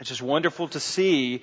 [0.00, 1.42] It's just wonderful to see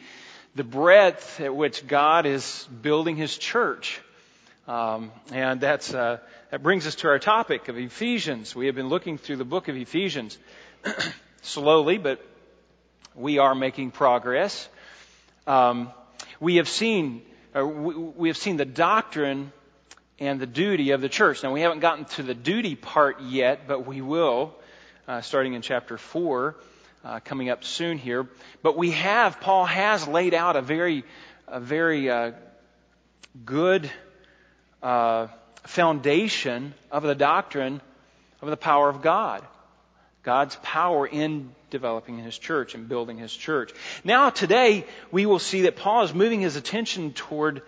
[0.56, 4.02] the breadth at which God is building His church.
[4.68, 6.18] Um, and that's, uh,
[6.50, 8.54] that brings us to our topic of Ephesians.
[8.54, 10.38] We have been looking through the book of Ephesians
[11.42, 12.26] slowly, but
[13.16, 14.68] we are making progress.
[15.48, 15.92] Um,
[16.42, 17.22] we have seen,
[17.56, 19.54] uh, we, we have seen the doctrine
[20.20, 21.42] and the duty of the church.
[21.42, 24.54] Now, we haven't gotten to the duty part yet, but we will,
[25.08, 26.56] uh, starting in chapter 4,
[27.04, 28.28] uh, coming up soon here.
[28.62, 31.04] But we have, Paul has laid out a very,
[31.48, 32.32] a very uh,
[33.46, 33.90] good
[34.82, 35.28] uh,
[35.64, 37.82] foundation of the doctrine
[38.42, 39.46] of the power of God.
[40.24, 43.72] God's power in developing his church and building his church.
[44.04, 47.64] Now, today, we will see that Paul is moving his attention toward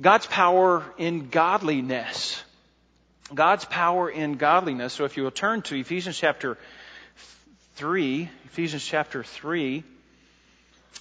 [0.00, 2.42] God's power in godliness.
[3.34, 4.92] God's power in godliness.
[4.92, 6.58] So if you will turn to Ephesians chapter
[7.78, 9.84] 3, Ephesians chapter 3,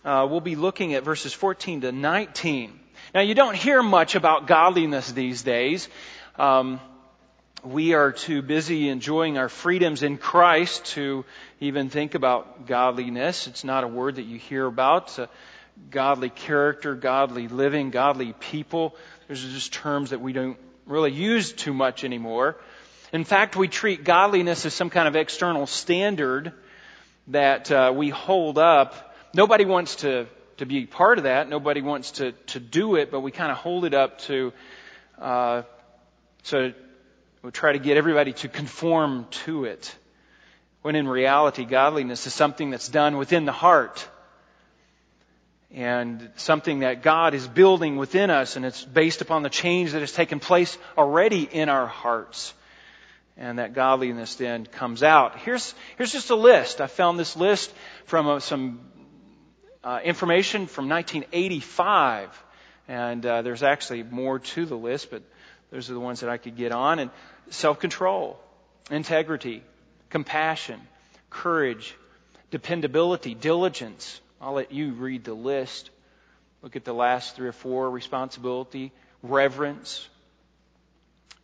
[0.06, 2.80] uh, we'll be looking at verses 14 to 19.
[3.16, 5.90] Now, you don't hear much about godliness these days.
[6.38, 6.80] Um,
[7.64, 11.26] we are too busy enjoying our freedoms in Christ to
[11.60, 13.48] even think about godliness.
[13.48, 15.18] It's not a word that you hear about
[15.90, 18.96] godly character, godly living, godly people.
[19.28, 22.56] Those are just terms that we don't really use too much anymore.
[23.12, 26.54] In fact, we treat godliness as some kind of external standard
[27.28, 29.16] that uh, we hold up.
[29.34, 31.50] Nobody wants to, to be part of that.
[31.50, 34.54] Nobody wants to, to do it, but we kind of hold it up to,
[35.20, 35.64] uh,
[36.44, 36.74] so
[37.44, 39.96] we try to get everybody to conform to it.
[40.82, 44.08] When in reality, godliness is something that's done within the heart
[45.72, 50.00] and something that God is building within us, and it's based upon the change that
[50.00, 52.54] has taken place already in our hearts.
[53.38, 55.38] And that godliness then comes out.
[55.40, 56.82] Here's, here's just a list.
[56.82, 57.72] I found this list
[58.06, 58.80] from uh, some
[59.84, 62.44] uh, information from 1985.
[62.88, 65.22] And uh, there's actually more to the list, but
[65.72, 67.00] those are the ones that I could get on.
[67.00, 67.12] And
[67.50, 68.40] self control,
[68.90, 69.64] integrity,
[70.10, 70.80] compassion,
[71.30, 71.96] courage,
[72.50, 75.90] dependability, diligence, I'll let you read the list.
[76.62, 78.92] Look at the last three or four responsibility,
[79.22, 80.08] reverence,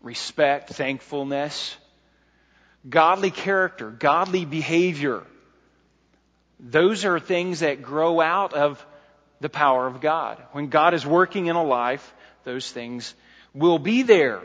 [0.01, 1.75] respect, thankfulness,
[2.87, 5.23] godly character, godly behavior.
[6.59, 8.85] Those are things that grow out of
[9.39, 10.41] the power of God.
[10.51, 12.13] When God is working in a life,
[12.43, 13.13] those things
[13.53, 14.41] will be there.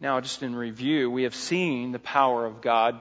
[0.00, 3.00] Now, just in review, we have seen the power of God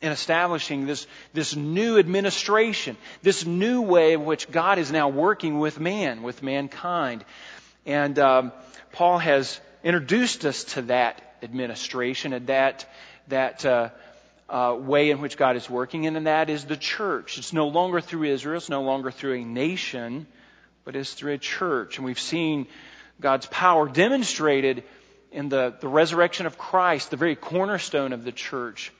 [0.00, 5.58] in establishing this, this new administration, this new way in which God is now working
[5.58, 7.24] with man, with mankind.
[7.84, 8.52] And um,
[8.92, 12.86] Paul has introduced us to that administration and that,
[13.28, 13.90] that uh,
[14.48, 17.38] uh, way in which God is working, and that is the church.
[17.38, 20.26] It's no longer through Israel, it's no longer through a nation,
[20.84, 21.96] but it's through a church.
[21.96, 22.66] And we've seen
[23.20, 24.84] God's power demonstrated
[25.30, 28.92] in the, the resurrection of Christ, the very cornerstone of the church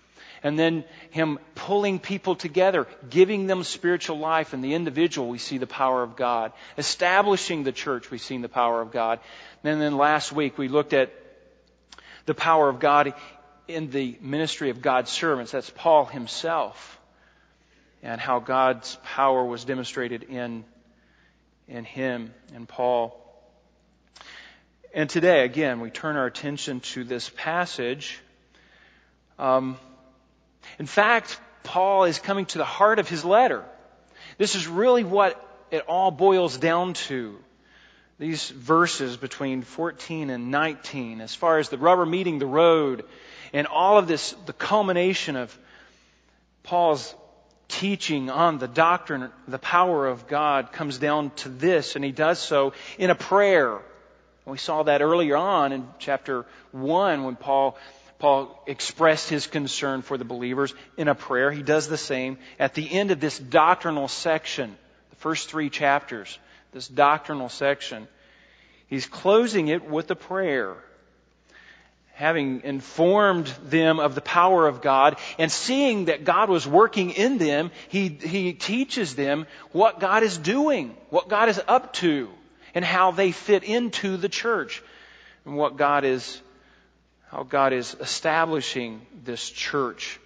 [0.44, 4.52] and then Him pulling people together, giving them spiritual life.
[4.52, 6.52] In the individual, we see the power of God.
[6.76, 9.20] Establishing the church, we've seen the power of God.
[9.64, 11.10] And then last week, we looked at
[12.26, 13.14] the power of God
[13.68, 15.52] in the ministry of God's servants.
[15.52, 17.00] That's Paul himself.
[18.02, 20.64] And how God's power was demonstrated in,
[21.68, 23.20] in him and Paul.
[24.92, 28.20] And today, again, we turn our attention to this passage.
[29.38, 29.78] Um,
[30.78, 33.64] in fact, Paul is coming to the heart of his letter.
[34.38, 35.40] This is really what
[35.70, 37.38] it all boils down to.
[38.18, 43.04] These verses between 14 and 19, as far as the rubber meeting the road,
[43.52, 45.56] and all of this, the culmination of
[46.62, 47.14] Paul's
[47.66, 52.38] teaching on the doctrine, the power of God, comes down to this, and he does
[52.38, 53.80] so in a prayer.
[54.46, 57.76] We saw that earlier on in chapter 1 when Paul
[58.20, 61.50] Paul expressed his concern for the believers in a prayer.
[61.50, 64.76] He does the same at the end of this doctrinal section,
[65.10, 66.38] the first three chapters,
[66.74, 68.06] this doctrinal section.
[68.88, 70.74] He's closing it with a prayer.
[72.14, 77.38] Having informed them of the power of God and seeing that God was working in
[77.38, 82.28] them, he, he teaches them what God is doing, what God is up to,
[82.74, 84.82] and how they fit into the church,
[85.44, 86.40] and what God is
[87.30, 90.20] how God is establishing this church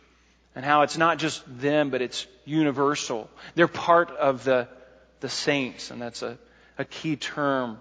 [0.54, 3.30] and how it's not just them, but it's universal.
[3.54, 4.68] They're part of the,
[5.20, 6.38] the saints, and that's a,
[6.76, 7.78] a key term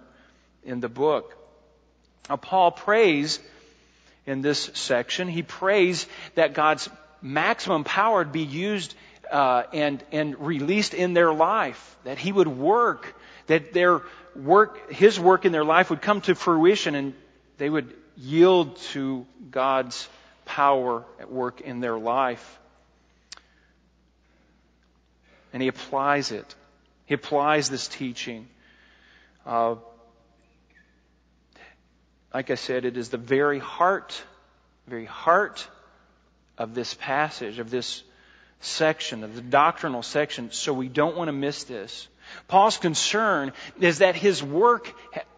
[0.63, 1.34] in the book.
[2.30, 3.39] Now, Paul prays
[4.25, 6.06] in this section, he prays
[6.36, 6.89] that God's
[7.22, 8.94] maximum power be used
[9.31, 13.16] uh, and, and released in their life, that He would work,
[13.48, 14.01] that their
[14.36, 17.13] work, His work in their life would come to fruition and
[17.57, 20.07] they would yield to God's
[20.45, 22.60] power at work in their life.
[25.54, 26.56] And He applies it.
[27.07, 28.48] He applies this teaching.
[29.45, 29.75] Uh,
[32.33, 34.21] like I said, it is the very heart,
[34.88, 35.65] very heart
[36.57, 38.04] of this passage, of this
[38.59, 42.09] section, of the doctrinal section, so we don't want to miss this.
[42.50, 44.94] Paul's concern is that his work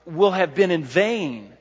[0.06, 1.54] will have been in vain.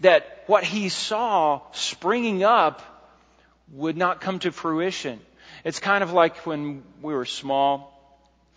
[0.00, 2.82] That what he saw springing up
[3.72, 5.20] would not come to fruition.
[5.64, 7.99] It's kind of like when we were small,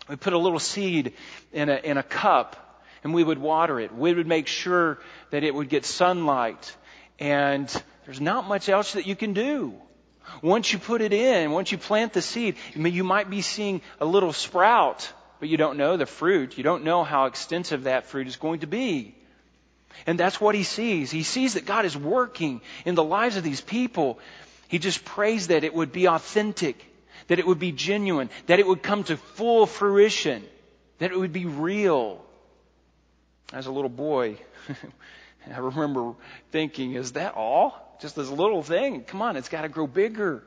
[0.08, 1.14] we put a little seed
[1.52, 3.94] in a, in a cup and we would water it.
[3.94, 4.98] We would make sure
[5.30, 6.74] that it would get sunlight.
[7.18, 7.68] And
[8.04, 9.74] there's not much else that you can do.
[10.42, 14.06] Once you put it in, once you plant the seed, you might be seeing a
[14.06, 16.56] little sprout, but you don't know the fruit.
[16.56, 19.14] You don't know how extensive that fruit is going to be.
[20.06, 21.10] And that's what he sees.
[21.10, 24.18] He sees that God is working in the lives of these people.
[24.68, 26.84] He just prays that it would be authentic,
[27.28, 30.44] that it would be genuine, that it would come to full fruition,
[30.98, 32.24] that it would be real.
[33.52, 34.38] As a little boy,
[35.52, 36.14] I remember
[36.50, 37.96] thinking, is that all?
[38.00, 39.02] Just this little thing?
[39.04, 40.42] Come on, it's got to grow bigger.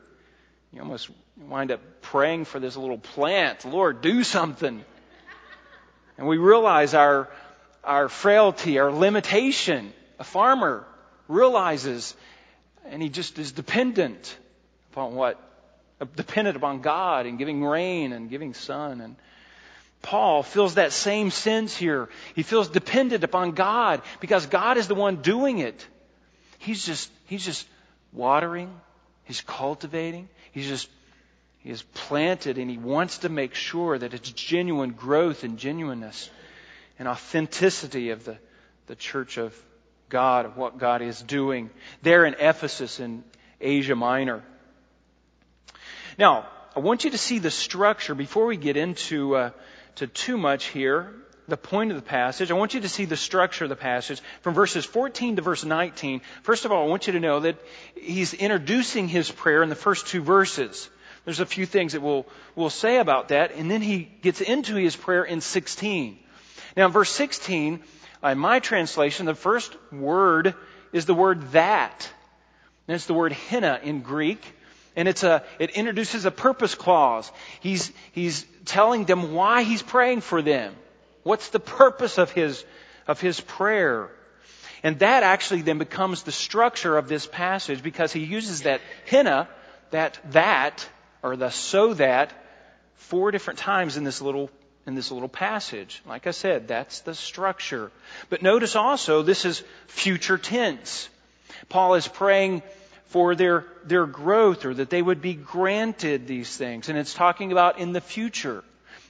[0.73, 3.65] You almost wind up praying for this little plant.
[3.65, 4.83] Lord, do something.
[6.17, 7.29] And we realize our,
[7.83, 9.93] our frailty, our limitation.
[10.19, 10.85] A farmer
[11.27, 12.15] realizes,
[12.85, 14.35] and he just is dependent
[14.91, 15.39] upon what?
[16.15, 19.01] Dependent upon God and giving rain and giving sun.
[19.01, 19.15] And
[20.01, 22.09] Paul feels that same sense here.
[22.35, 25.85] He feels dependent upon God because God is the one doing it.
[26.59, 27.67] He's just, he's just
[28.13, 28.71] watering.
[29.23, 30.29] He's cultivating.
[30.51, 30.89] He's just,
[31.59, 36.29] he is planted and he wants to make sure that it's genuine growth and genuineness
[36.99, 38.37] and authenticity of the,
[38.85, 39.53] the church of
[40.09, 41.69] God, of what God is doing
[42.01, 43.23] there in Ephesus in
[43.59, 44.43] Asia Minor.
[46.17, 49.49] Now, I want you to see the structure before we get into uh,
[49.95, 51.13] to too much here
[51.47, 52.51] the point of the passage.
[52.51, 55.63] I want you to see the structure of the passage from verses 14 to verse
[55.63, 56.21] 19.
[56.41, 57.57] First of all, I want you to know that
[57.95, 60.89] he's introducing his prayer in the first two verses.
[61.23, 62.25] There's a few things that we'll,
[62.55, 66.17] we'll say about that, and then he gets into his prayer in 16.
[66.75, 67.79] Now, in verse 16,
[68.23, 70.55] in my translation, the first word
[70.91, 72.09] is the word that.
[72.87, 74.41] And it's the word hina in Greek.
[74.97, 77.31] And it's a, it introduces a purpose clause.
[77.61, 80.75] He's, he's telling them why he's praying for them.
[81.21, 82.65] What's the purpose of his,
[83.07, 84.09] of his prayer?
[84.81, 89.47] And that actually then becomes the structure of this passage because he uses that hina,
[89.91, 90.89] that that,
[91.21, 92.33] or the so that,
[92.95, 94.49] four different times in this little
[94.87, 96.01] in this little passage.
[96.07, 97.91] Like I said, that's the structure.
[98.29, 101.09] But notice also this is future tense.
[101.67, 102.63] Paul is praying
[103.07, 106.89] for their, their growth or that they would be granted these things.
[106.89, 108.63] And it's talking about in the future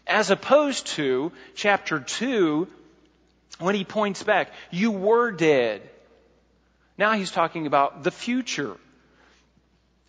[0.08, 2.68] as opposed to chapter 2
[3.60, 5.82] when he points back, you were dead.
[6.98, 8.78] Now he's talking about the future.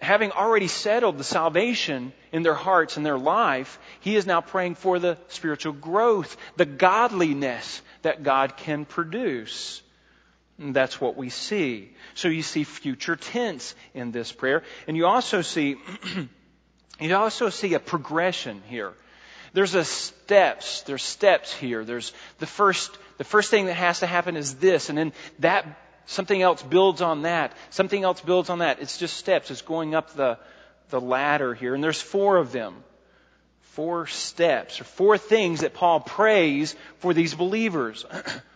[0.01, 4.77] Having already settled the salvation in their hearts and their life, he is now praying
[4.77, 9.83] for the spiritual growth, the godliness that God can produce.
[10.59, 11.91] And that's what we see.
[12.15, 14.65] So you see future tense in this prayer.
[14.89, 15.77] And you also see,
[17.01, 18.93] you also see a progression here.
[19.53, 20.83] There's a steps.
[20.83, 21.85] There's steps here.
[21.85, 25.65] There's the first, the first thing that has to happen is this, and then that,
[26.07, 27.53] something else builds on that.
[27.71, 28.81] Something else builds on that.
[28.81, 29.51] It's just steps.
[29.51, 30.39] It's going up the,
[30.91, 32.83] the ladder here, and there's four of them.
[33.61, 38.05] Four steps, or four things that Paul prays for these believers.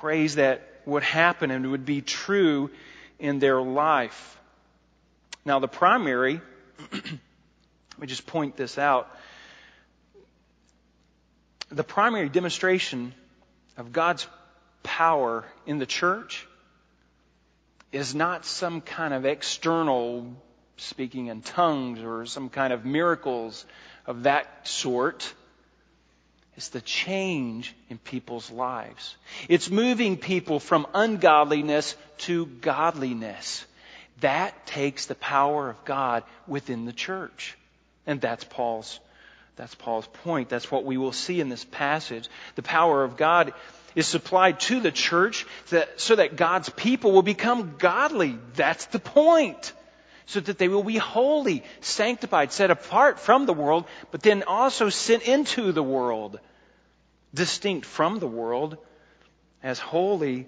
[0.00, 2.70] prays that would happen and would be true
[3.18, 4.38] in their life.
[5.44, 6.40] Now, the primary
[6.92, 9.08] let me just point this out.
[11.70, 13.14] The primary demonstration
[13.76, 14.26] of God's
[14.82, 16.46] power in the church
[17.92, 20.34] is not some kind of external
[20.76, 23.64] speaking in tongues or some kind of miracles
[24.06, 25.32] of that sort.
[26.56, 29.16] It's the change in people's lives.
[29.48, 33.64] It's moving people from ungodliness to godliness.
[34.20, 37.56] That takes the power of God within the church.
[38.06, 39.00] And that's Paul's,
[39.56, 40.48] that's Paul's point.
[40.48, 42.28] That's what we will see in this passage.
[42.54, 43.52] The power of God
[43.96, 48.38] is supplied to the church that, so that God's people will become godly.
[48.54, 49.72] That's the point.
[50.26, 54.88] So that they will be holy, sanctified, set apart from the world, but then also
[54.88, 56.40] sent into the world,
[57.32, 58.78] distinct from the world,
[59.62, 60.46] as holy,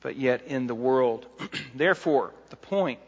[0.00, 1.26] but yet in the world.
[1.74, 3.00] Therefore, the point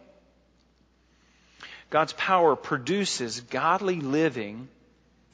[1.91, 4.69] God's power produces godly living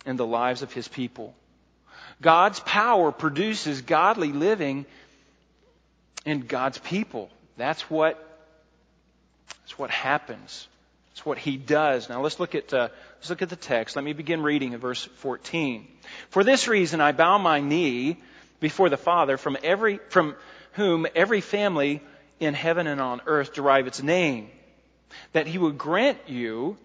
[0.06, 1.34] in the lives of His people.
[2.22, 4.86] God's power produces godly living
[6.24, 7.28] in God's people.
[7.58, 8.25] That's what,
[9.66, 10.68] that's what happens.
[11.10, 12.08] It's what He does.
[12.08, 13.96] Now let's look at, uh, let's look at the text.
[13.96, 15.88] Let me begin reading in verse 14.
[16.30, 18.16] For this reason I bow my knee
[18.60, 20.36] before the Father from every, from
[20.74, 22.00] whom every family
[22.38, 24.50] in heaven and on earth derive its name
[25.32, 26.76] that he would grant you,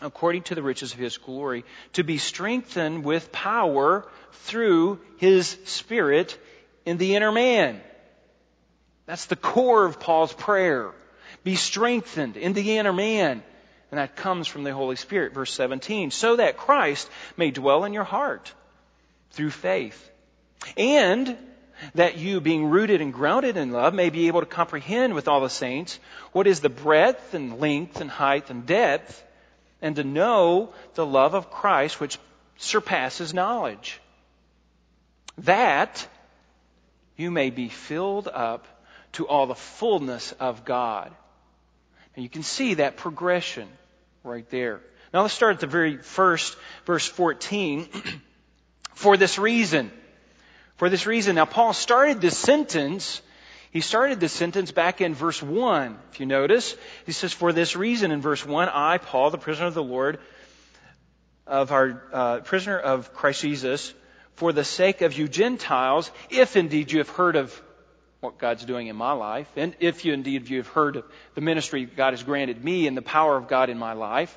[0.00, 4.06] according to the riches of his glory, to be strengthened with power
[4.44, 6.38] through his Spirit
[6.86, 7.80] in the inner man.
[9.06, 10.92] That's the core of Paul's prayer.
[11.44, 13.42] Be strengthened in the inner man.
[13.90, 17.92] And that comes from the Holy Spirit, verse 17, so that Christ may dwell in
[17.92, 18.52] your heart
[19.32, 20.10] through faith.
[20.76, 21.36] And
[21.94, 25.40] that you, being rooted and grounded in love, may be able to comprehend with all
[25.40, 25.98] the saints
[26.32, 29.24] what is the breadth and length and height and depth,
[29.82, 32.18] and to know the love of Christ which
[32.58, 34.00] surpasses knowledge.
[35.38, 36.06] That
[37.16, 38.66] you may be filled up
[39.12, 41.12] to all the fullness of God.
[42.14, 43.68] And you can see that progression
[44.24, 44.80] right there.
[45.12, 47.88] Now let's start at the very first, verse 14.
[48.94, 49.90] For this reason,
[50.80, 51.34] for this reason.
[51.34, 53.20] Now, Paul started this sentence.
[53.70, 55.98] He started this sentence back in verse 1.
[56.10, 56.74] If you notice,
[57.04, 60.20] he says, For this reason, in verse 1, I, Paul, the prisoner of the Lord,
[61.46, 63.92] of our uh, prisoner of Christ Jesus,
[64.36, 67.62] for the sake of you Gentiles, if indeed you have heard of
[68.20, 71.40] what God's doing in my life, and if you indeed you have heard of the
[71.40, 74.36] ministry God has granted me and the power of God in my life,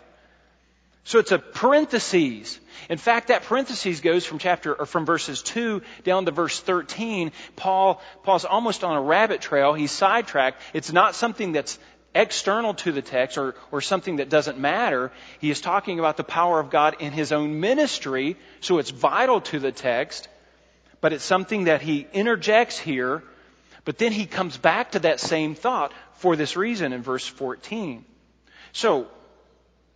[1.06, 2.58] so it's a parenthesis.
[2.90, 7.34] In fact, that parenthesis goes from chapter or from verses two down to verse thirteen.
[7.58, 9.74] Paul Paul's almost on a rabbit trail.
[9.74, 10.62] He's sidetracked.
[10.74, 11.78] It's not something that's
[12.16, 15.12] external to the text or, or something that doesn't matter.
[15.40, 19.42] He is talking about the power of God in his own ministry, so it's vital
[19.42, 20.30] to the text,
[21.02, 23.24] but it's something that he interjects here,
[23.86, 28.06] but then he comes back to that same thought for this reason in verse 14.
[28.72, 29.08] So,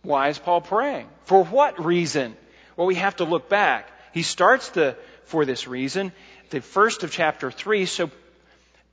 [0.02, 1.08] why is Paul praying?
[1.24, 2.36] For what reason?
[2.76, 3.90] Well, we have to look back.
[4.12, 6.12] He starts the for this reason,
[6.50, 8.10] the first of chapter 3, so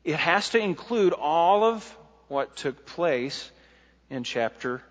[0.03, 1.97] it has to include all of
[2.27, 3.49] what took place
[4.09, 4.81] in chapter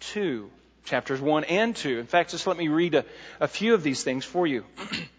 [0.00, 0.50] 2,
[0.84, 1.98] chapters 1 and 2.
[1.98, 3.04] In fact, just let me read a,
[3.40, 4.64] a few of these things for you.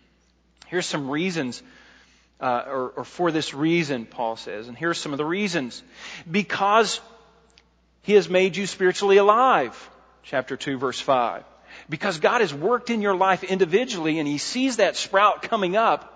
[0.67, 1.63] Here's some reasons,
[2.39, 5.81] uh, or, or for this reason, Paul says, and here's some of the reasons.
[6.29, 6.99] Because
[8.01, 9.89] he has made you spiritually alive
[10.25, 11.43] chapter 2 verse 5.
[11.89, 16.11] Because God has worked in your life individually and He sees that sprout coming up.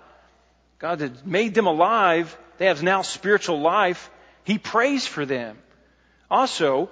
[0.78, 2.36] God has made them alive.
[2.58, 4.10] They have now spiritual life.
[4.44, 5.58] He prays for them.
[6.30, 6.90] Also,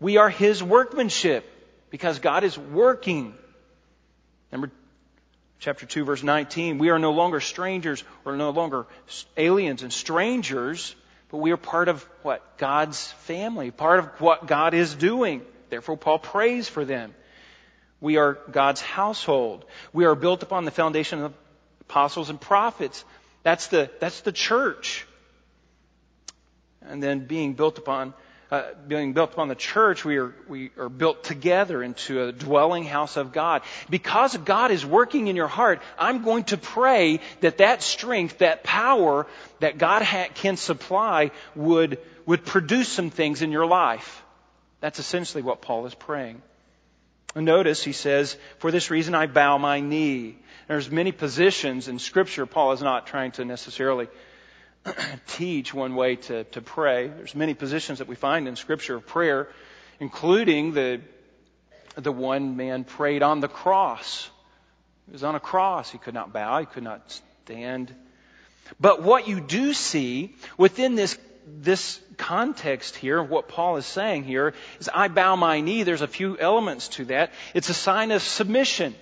[0.00, 1.44] we are His workmanship
[1.90, 3.34] because God is working.
[4.50, 4.72] Remember
[5.60, 6.78] chapter 2 verse 19.
[6.78, 8.02] We are no longer strangers.
[8.24, 8.86] We're no longer
[9.36, 10.96] aliens and strangers,
[11.30, 12.58] but we are part of what?
[12.58, 15.42] God's family, part of what God is doing.
[15.68, 17.14] Therefore, Paul prays for them.
[18.00, 19.64] We are God's household.
[19.92, 21.34] We are built upon the foundation of
[21.82, 23.04] apostles and prophets.
[23.42, 25.06] That's the, that's the church.
[26.82, 28.14] And then being built upon,
[28.50, 32.84] uh, being built upon the church, we are, we are built together into a dwelling
[32.84, 33.62] house of God.
[33.88, 38.64] Because God is working in your heart, I'm going to pray that that strength, that
[38.64, 39.26] power
[39.60, 44.22] that God ha- can supply would, would produce some things in your life.
[44.80, 46.42] That's essentially what Paul is praying.
[47.36, 50.36] Notice he says, For this reason I bow my knee.
[50.66, 52.46] There's many positions in Scripture.
[52.46, 54.08] Paul is not trying to necessarily
[55.26, 57.08] teach one way to, to pray.
[57.08, 59.48] There's many positions that we find in Scripture of prayer,
[59.98, 61.00] including the,
[61.96, 64.30] the one man prayed on the cross.
[65.06, 65.90] He was on a cross.
[65.90, 66.60] He could not bow.
[66.60, 67.94] He could not stand.
[68.78, 74.24] But what you do see within this this context here, of what Paul is saying
[74.24, 75.82] here, is I bow my knee.
[75.82, 77.32] There's a few elements to that.
[77.54, 78.94] It's a sign of submission.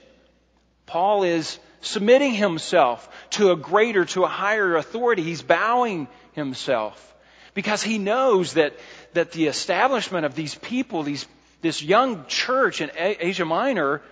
[0.86, 5.22] Paul is submitting himself to a greater, to a higher authority.
[5.22, 7.14] He's bowing himself
[7.54, 8.74] because he knows that,
[9.14, 11.26] that the establishment of these people, these,
[11.60, 14.02] this young church in Asia Minor,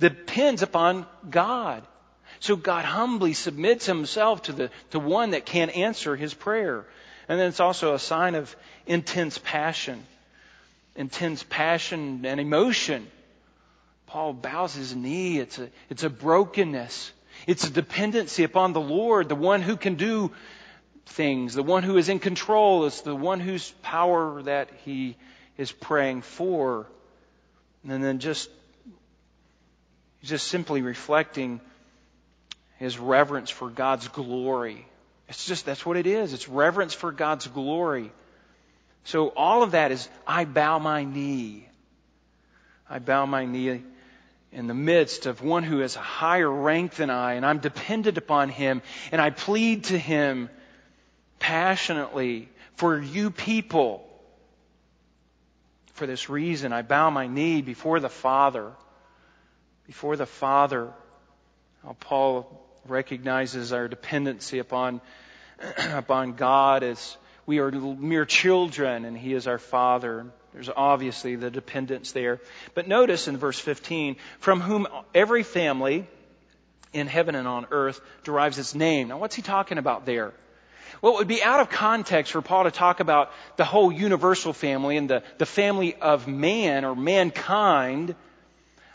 [0.00, 1.82] depends upon God.
[2.40, 6.84] So God humbly submits himself to the, to one that can answer his prayer.
[7.28, 8.54] And then it's also a sign of
[8.86, 10.04] intense passion.
[10.96, 13.06] intense passion and emotion.
[14.06, 15.38] Paul bows his knee.
[15.38, 17.12] It's a, it's a brokenness.
[17.46, 20.32] It's a dependency upon the Lord, the one who can do
[21.06, 22.86] things, the one who is in control.
[22.86, 25.16] It's the one whose power that he
[25.58, 26.86] is praying for.
[27.88, 28.48] And then just,
[30.22, 31.60] just simply reflecting
[32.78, 34.86] his reverence for God's glory.
[35.28, 36.32] It's just, that's what it is.
[36.32, 38.12] It's reverence for God's glory.
[39.04, 41.68] So all of that is, I bow my knee.
[42.88, 43.82] I bow my knee
[44.56, 48.16] in the midst of one who has a higher rank than I, and I'm dependent
[48.16, 48.80] upon him,
[49.12, 50.48] and I plead to him
[51.38, 54.02] passionately for you people.
[55.92, 58.72] For this reason, I bow my knee before the Father.
[59.86, 60.90] Before the Father.
[61.84, 65.02] Now, Paul recognizes our dependency upon,
[65.92, 70.24] upon God as we are mere children and He is our Father.
[70.56, 72.40] There's obviously the dependence there.
[72.72, 76.06] But notice in verse 15, from whom every family
[76.94, 79.08] in heaven and on earth derives its name.
[79.08, 80.32] Now, what's he talking about there?
[81.02, 84.54] Well, it would be out of context for Paul to talk about the whole universal
[84.54, 88.14] family and the, the family of man or mankind.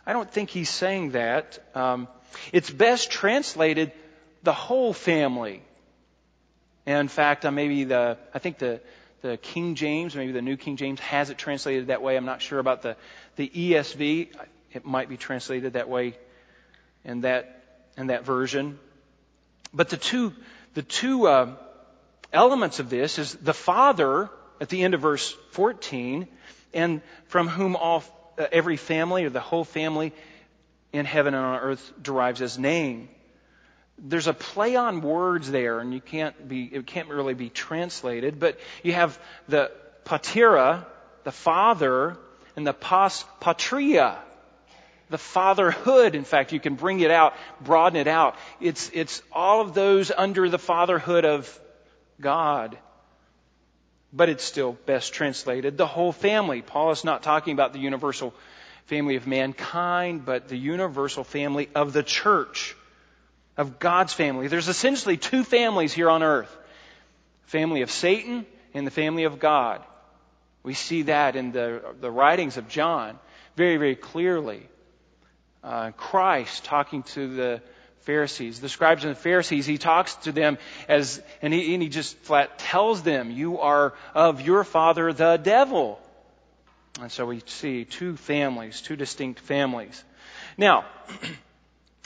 [0.04, 1.60] I don't think he's saying that.
[1.76, 2.08] Um,
[2.52, 3.92] it's best translated
[4.42, 5.62] the whole family.
[6.88, 8.82] And in fact, uh, maybe the, I think the,
[9.22, 12.18] the King James, maybe the New King James has it translated that way.
[12.18, 12.96] I'm not sure about the,
[13.36, 14.30] the ESV.
[14.74, 16.18] It might be translated that way
[17.06, 17.64] in that,
[17.98, 18.80] in that version.
[19.74, 20.34] But the two,
[20.74, 21.56] the two uh,
[22.34, 26.28] elements of this is the Father at the end of verse 14,
[26.74, 28.04] and from whom all,
[28.38, 30.14] uh, every family or the whole family
[30.94, 33.10] in heaven and on earth derives his name
[34.02, 38.40] there's a play on words there, and you can't be, it can't really be translated,
[38.40, 39.72] but you have the
[40.06, 40.88] patera,
[41.24, 42.18] the father,
[42.56, 44.18] and the pas patria,
[45.10, 46.16] the fatherhood.
[46.16, 48.36] In fact, you can bring it out, broaden it out.
[48.60, 51.60] It's, it's all of those under the fatherhood of
[52.20, 52.78] God.
[54.14, 56.62] But it's still best translated the whole family.
[56.62, 58.34] Paul is not talking about the universal
[58.88, 62.76] family of mankind, but the universal family of the church
[63.62, 64.48] of God's family.
[64.48, 66.58] There's essentially two families here on earth
[67.46, 69.84] family of Satan and the family of God.
[70.64, 73.20] We see that in the, the writings of John
[73.56, 74.62] very, very clearly.
[75.64, 77.62] Uh, Christ talking to the
[78.00, 81.90] Pharisees, the scribes and the Pharisees, he talks to them as, and he, and he
[81.90, 86.00] just flat tells them, You are of your father, the devil.
[87.00, 90.04] And so we see two families, two distinct families.
[90.58, 90.86] Now,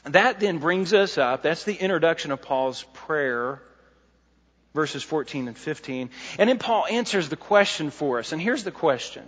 [0.05, 3.61] That then brings us up, that's the introduction of Paul's prayer,
[4.73, 6.09] verses 14 and 15.
[6.37, 8.31] And then Paul answers the question for us.
[8.31, 9.23] And here's the question.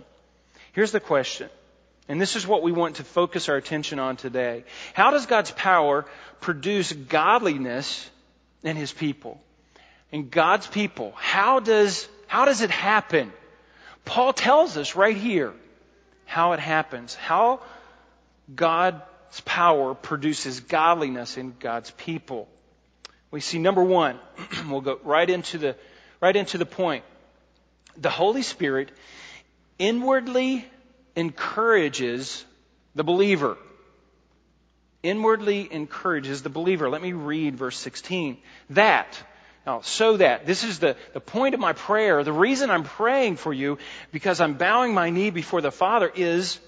[0.72, 1.48] Here's the question.
[2.08, 4.64] And this is what we want to focus our attention on today.
[4.94, 6.06] How does God's power
[6.40, 8.08] produce godliness
[8.62, 9.40] in His people?
[10.12, 13.30] In God's people, how does, how does it happen?
[14.06, 15.52] Paul tells us right here
[16.24, 17.14] how it happens.
[17.14, 17.60] How
[18.54, 19.02] God
[19.44, 22.48] power produces godliness in God's people.
[23.30, 24.18] We see number one,
[24.68, 25.76] we'll go right into the,
[26.20, 27.04] right into the point.
[27.96, 28.90] The Holy Spirit
[29.78, 30.64] inwardly
[31.14, 32.44] encourages
[32.94, 33.56] the believer.
[35.02, 36.88] Inwardly encourages the believer.
[36.88, 38.38] Let me read verse 16.
[38.70, 39.20] That,
[39.66, 42.24] now, so that, this is the, the point of my prayer.
[42.24, 43.78] The reason I'm praying for you,
[44.12, 46.58] because I'm bowing my knee before the Father, is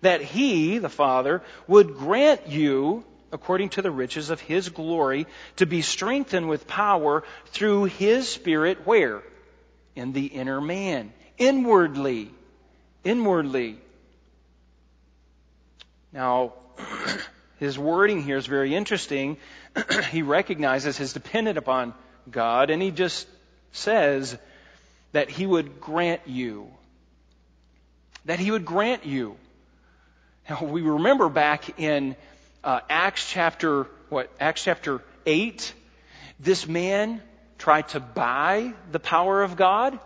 [0.00, 5.66] that He, the Father, would grant you, according to the riches of His glory, to
[5.66, 9.22] be strengthened with power through His Spirit, where?
[9.94, 11.12] In the inner man.
[11.36, 12.30] Inwardly.
[13.04, 13.78] Inwardly.
[16.12, 16.54] Now,
[17.58, 19.36] his wording here is very interesting.
[20.10, 21.94] he recognizes his dependent upon
[22.30, 23.26] God, and he just
[23.72, 24.36] says
[25.12, 26.68] that he would grant you.
[28.24, 29.36] That he would grant you.
[30.48, 32.16] Now, we remember back in
[32.64, 35.74] uh, Acts chapter, what, Acts chapter 8,
[36.40, 37.20] this man
[37.58, 39.98] tried to buy the power of God.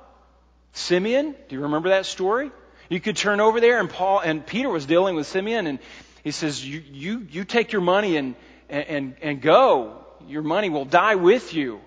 [0.73, 2.51] Simeon, do you remember that story?
[2.89, 5.79] You could turn over there and Paul and Peter was dealing with Simeon and
[6.25, 8.35] he says, you, you, you take your money and,
[8.69, 10.05] and, and go.
[10.27, 11.81] Your money will die with you.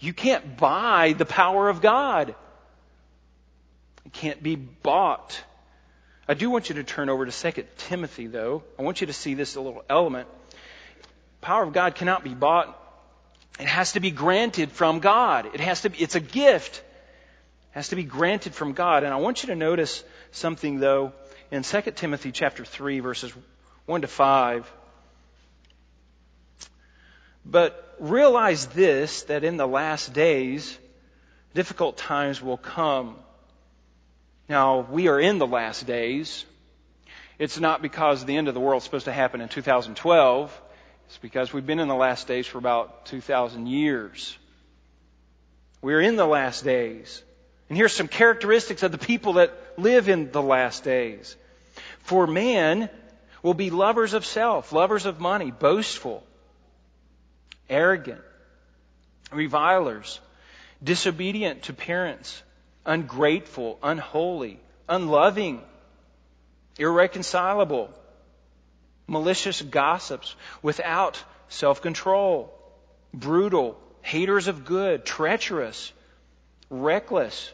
[0.00, 2.34] You can't buy the power of God.
[4.04, 5.42] It can't be bought.
[6.28, 8.62] I do want you to turn over to 2 Timothy, though.
[8.78, 10.28] I want you to see this little element.
[11.40, 12.78] Power of God cannot be bought.
[13.58, 15.46] It has to be granted from God.
[15.52, 16.76] It has to be, it's a gift.
[16.76, 19.02] It has to be granted from God.
[19.02, 21.12] And I want you to notice something though
[21.50, 23.32] in 2 Timothy chapter 3 verses
[23.86, 24.72] 1 to 5.
[27.44, 30.78] But realize this, that in the last days,
[31.54, 33.16] difficult times will come.
[34.48, 36.44] Now, we are in the last days.
[37.38, 40.62] It's not because the end of the world is supposed to happen in 2012.
[41.06, 44.36] It's because we've been in the last days for about 2,000 years.
[45.80, 47.22] We're in the last days.
[47.68, 51.36] And here's some characteristics of the people that live in the last days.
[52.00, 52.88] For man
[53.42, 56.22] will be lovers of self, lovers of money, boastful,
[57.68, 58.20] arrogant,
[59.32, 60.20] revilers,
[60.82, 62.42] disobedient to parents,
[62.84, 65.62] ungrateful, unholy, unloving,
[66.78, 67.90] irreconcilable,
[69.06, 72.52] malicious gossips, without self control,
[73.12, 75.92] brutal, haters of good, treacherous,
[76.70, 77.52] reckless.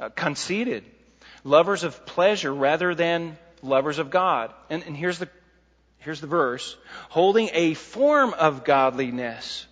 [0.00, 0.84] Uh, conceited,
[1.42, 4.52] lovers of pleasure rather than lovers of God.
[4.70, 5.28] And, and here's the
[5.98, 6.76] here's the verse,
[7.08, 9.66] holding a form of godliness.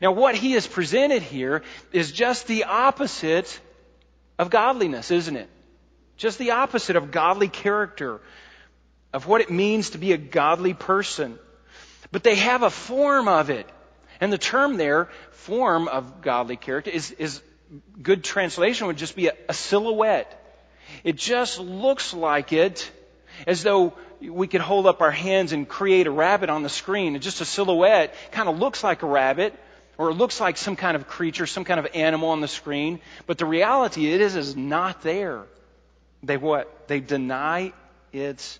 [0.00, 3.60] Now what he has presented here is just the opposite
[4.38, 5.48] of godliness, isn't it?
[6.16, 8.20] Just the opposite of godly character,
[9.12, 11.38] of what it means to be a godly person.
[12.12, 13.68] But they have a form of it.
[14.20, 17.42] And the term there, form of godly character, is, is
[18.00, 20.40] good translation would just be a, a silhouette.
[21.02, 22.90] It just looks like it
[23.46, 27.16] as though we could hold up our hands and create a rabbit on the screen.
[27.16, 29.54] It's just a silhouette, kind of looks like a rabbit,
[29.98, 33.00] or it looks like some kind of creature, some kind of animal on the screen.
[33.26, 35.42] But the reality it is is not there.
[36.22, 36.88] They what?
[36.88, 37.72] They deny
[38.12, 38.58] its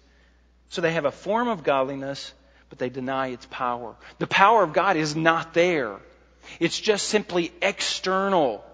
[0.68, 2.32] so they have a form of godliness,
[2.68, 3.94] but they deny its power.
[4.18, 6.00] The power of God is not there.
[6.58, 8.64] It's just simply external.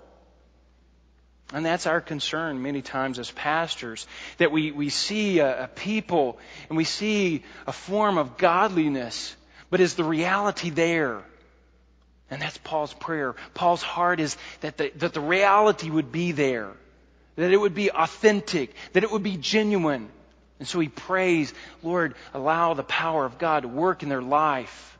[1.53, 4.07] And that's our concern many times as pastors,
[4.39, 9.37] that we, we see a, a, people and we see a form of godliness,
[9.69, 11.23] but is the reality there?
[12.31, 13.35] And that's Paul's prayer.
[13.55, 16.71] Paul's heart is that the, that the reality would be there,
[17.37, 20.09] that it would be authentic, that it would be genuine.
[20.59, 24.99] And so he prays, Lord, allow the power of God to work in their life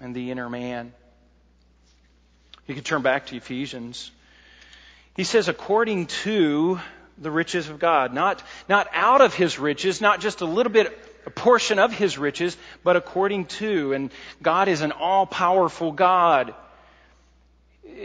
[0.00, 0.92] and the inner man.
[2.66, 4.10] You can turn back to Ephesians
[5.18, 6.78] he says, according to
[7.20, 8.14] the riches of God.
[8.14, 10.96] Not, not out of his riches, not just a little bit,
[11.28, 13.92] a portion of his riches, but according to.
[13.92, 14.10] And
[14.42, 16.54] God is an all powerful God.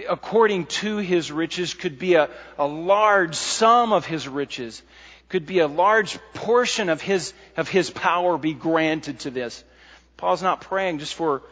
[0.09, 4.81] According to his riches could be a, a large sum of his riches,
[5.29, 9.63] could be a large portion of his, of his power be granted to this.
[10.17, 11.43] Paul's not praying just for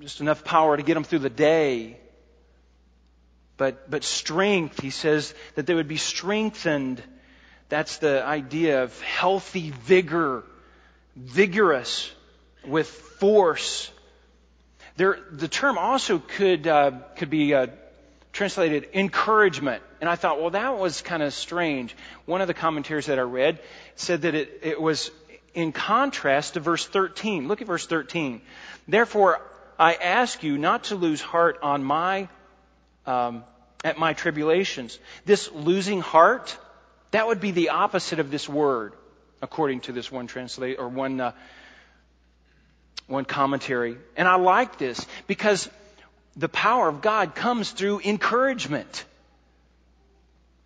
[0.00, 1.96] just enough power to get him through the day
[3.60, 7.02] but, but strength, he says that they would be strengthened.
[7.70, 10.44] That's the idea of healthy vigor,
[11.16, 12.12] vigorous
[12.66, 13.90] with force.
[14.96, 17.68] There, the term also could, uh, could be uh,
[18.32, 19.82] translated encouragement.
[20.00, 21.96] And I thought, well, that was kind of strange.
[22.26, 23.60] One of the commentaries that I read
[23.94, 25.12] said that it, it was
[25.54, 27.46] in contrast to verse 13.
[27.46, 28.42] Look at verse 13.
[28.88, 29.40] Therefore,
[29.78, 32.28] I ask you not to lose heart on my
[33.06, 33.44] um,
[33.82, 34.98] at my tribulations.
[35.24, 36.56] This losing heart,
[37.10, 38.92] that would be the opposite of this word,
[39.42, 41.32] according to this one translate or one uh,
[43.06, 43.96] one commentary.
[44.16, 45.68] And I like this because
[46.36, 49.04] the power of God comes through encouragement.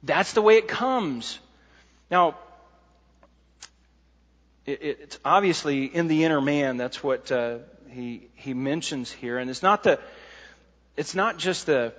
[0.02, 1.38] That's the way it comes.
[2.11, 2.37] Now,
[4.66, 6.76] it, it's obviously in the inner man.
[6.76, 7.59] That's what uh,
[7.90, 9.98] he he mentions here, and it's not the
[10.96, 11.92] it's not just the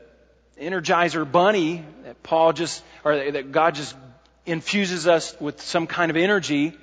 [0.60, 3.96] Energizer bunny that Paul just, or that God just
[4.46, 6.74] infuses us with some kind of energy.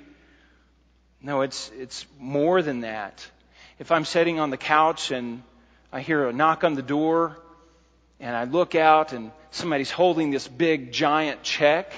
[1.21, 3.25] No, it's, it's more than that.
[3.79, 5.41] If I'm sitting on the couch and
[5.91, 7.37] I hear a knock on the door
[8.19, 11.91] and I look out and somebody's holding this big giant check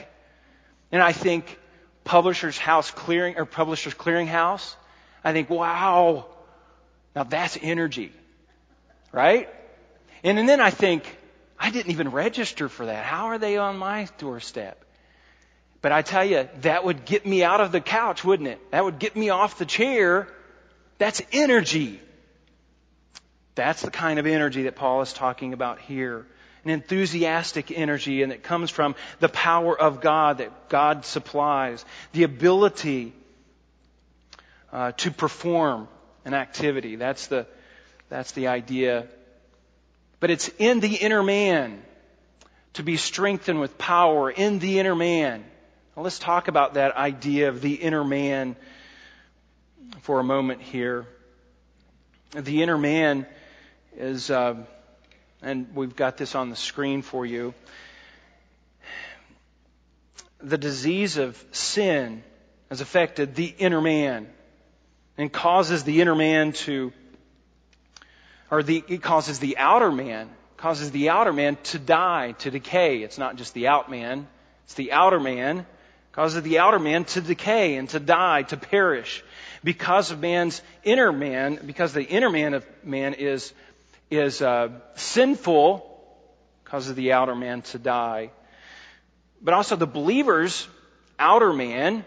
[0.92, 1.60] and I think
[2.04, 4.76] publisher's house clearing or publisher's clearinghouse,
[5.24, 6.28] I think, wow,
[7.16, 8.14] now that's energy.
[9.12, 9.50] Right?
[10.24, 11.04] And, and then I think,
[11.60, 13.04] I didn't even register for that.
[13.04, 14.85] How are they on my doorstep?
[15.86, 18.72] But I tell you, that would get me out of the couch, wouldn't it?
[18.72, 20.28] That would get me off the chair.
[20.98, 22.02] That's energy.
[23.54, 26.26] That's the kind of energy that Paul is talking about here.
[26.64, 31.86] An enthusiastic energy, and it comes from the power of God that God supplies.
[32.14, 33.14] The ability
[34.74, 35.88] uh, to perform
[36.26, 36.96] an activity.
[36.96, 37.46] That's the,
[38.10, 39.06] that's the idea
[40.20, 41.84] But it's in the inner man
[42.74, 45.46] to be strengthened with power in the inner man.
[45.96, 48.58] Now let's talk about that idea of the inner man
[50.02, 51.08] for a moment here.
[52.34, 53.26] The inner man
[53.96, 54.56] is, uh,
[55.42, 57.54] and we've got this on the screen for you.
[60.42, 62.24] The disease of sin
[62.70, 64.28] has affected the inner man
[65.18, 66.92] and causes the inner man to,
[68.52, 73.02] or the, it causes the outer man, causes the outer man to die, to decay.
[73.02, 74.28] It's not just the out man,
[74.66, 75.66] it's the outer man,
[76.16, 79.22] causes the outer man to decay and to die, to perish.
[79.66, 83.54] Because of man's inner man, because the inner man of man is,
[84.10, 85.92] is uh, sinful,
[86.64, 88.32] causes the outer man to die.
[89.42, 90.68] But also the believer's
[91.20, 92.06] outer man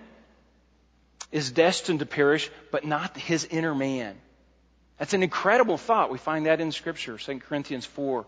[1.31, 4.17] is destined to perish, but not his inner man.
[4.99, 6.11] That's an incredible thought.
[6.11, 8.25] We find that in Scripture, 2 Corinthians 4.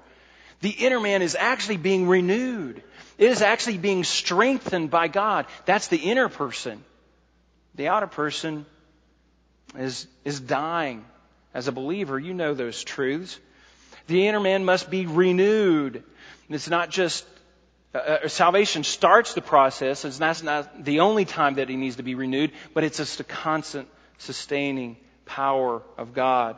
[0.61, 2.83] The inner man is actually being renewed.
[3.21, 5.45] It is actually being strengthened by God.
[5.67, 6.83] That's the inner person.
[7.75, 8.65] The outer person
[9.77, 11.05] is, is dying.
[11.53, 13.39] As a believer, you know those truths.
[14.07, 16.03] The inner man must be renewed.
[16.49, 17.27] It's not just
[17.95, 20.07] uh, uh, salvation starts the process.
[20.07, 23.21] It's not, not the only time that he needs to be renewed, but it's just
[23.21, 26.57] a constant sustaining power of God.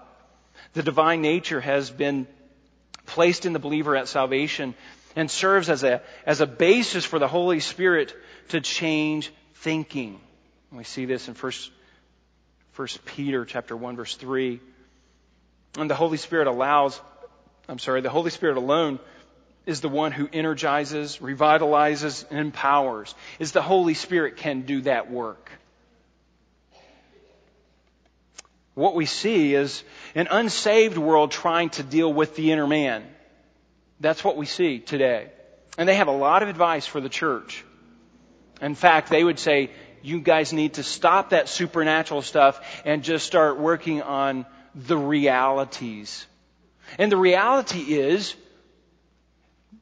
[0.74, 2.28] The divine nature has been
[3.04, 4.74] placed in the believer at salvation
[5.16, 8.14] and serves as a, as a basis for the Holy Spirit
[8.48, 10.20] to change thinking.
[10.70, 11.70] We see this in first,
[12.72, 14.60] first Peter chapter 1 verse 3.
[15.78, 17.00] And the Holy Spirit allows,
[17.68, 18.98] I'm sorry, the Holy Spirit alone
[19.64, 23.14] is the one who energizes, revitalizes, and empowers.
[23.38, 25.50] Is the Holy Spirit can do that work.
[28.74, 33.04] What we see is an unsaved world trying to deal with the inner man.
[34.02, 35.30] That's what we see today.
[35.78, 37.64] And they have a lot of advice for the church.
[38.60, 39.70] In fact, they would say,
[40.02, 46.26] you guys need to stop that supernatural stuff and just start working on the realities.
[46.98, 48.34] And the reality is,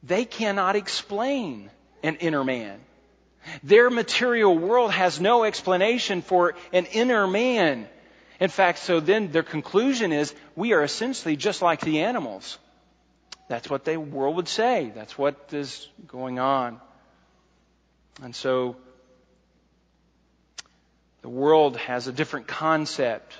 [0.03, 1.71] they cannot explain
[2.03, 2.79] an inner man.
[3.63, 7.87] Their material world has no explanation for an inner man.
[8.39, 12.59] In fact, so then their conclusion is we are essentially just like the animals.
[13.51, 14.93] That's what the world would say.
[14.95, 16.79] That's what is going on.
[18.23, 18.77] And so
[21.21, 23.33] the world has a different concept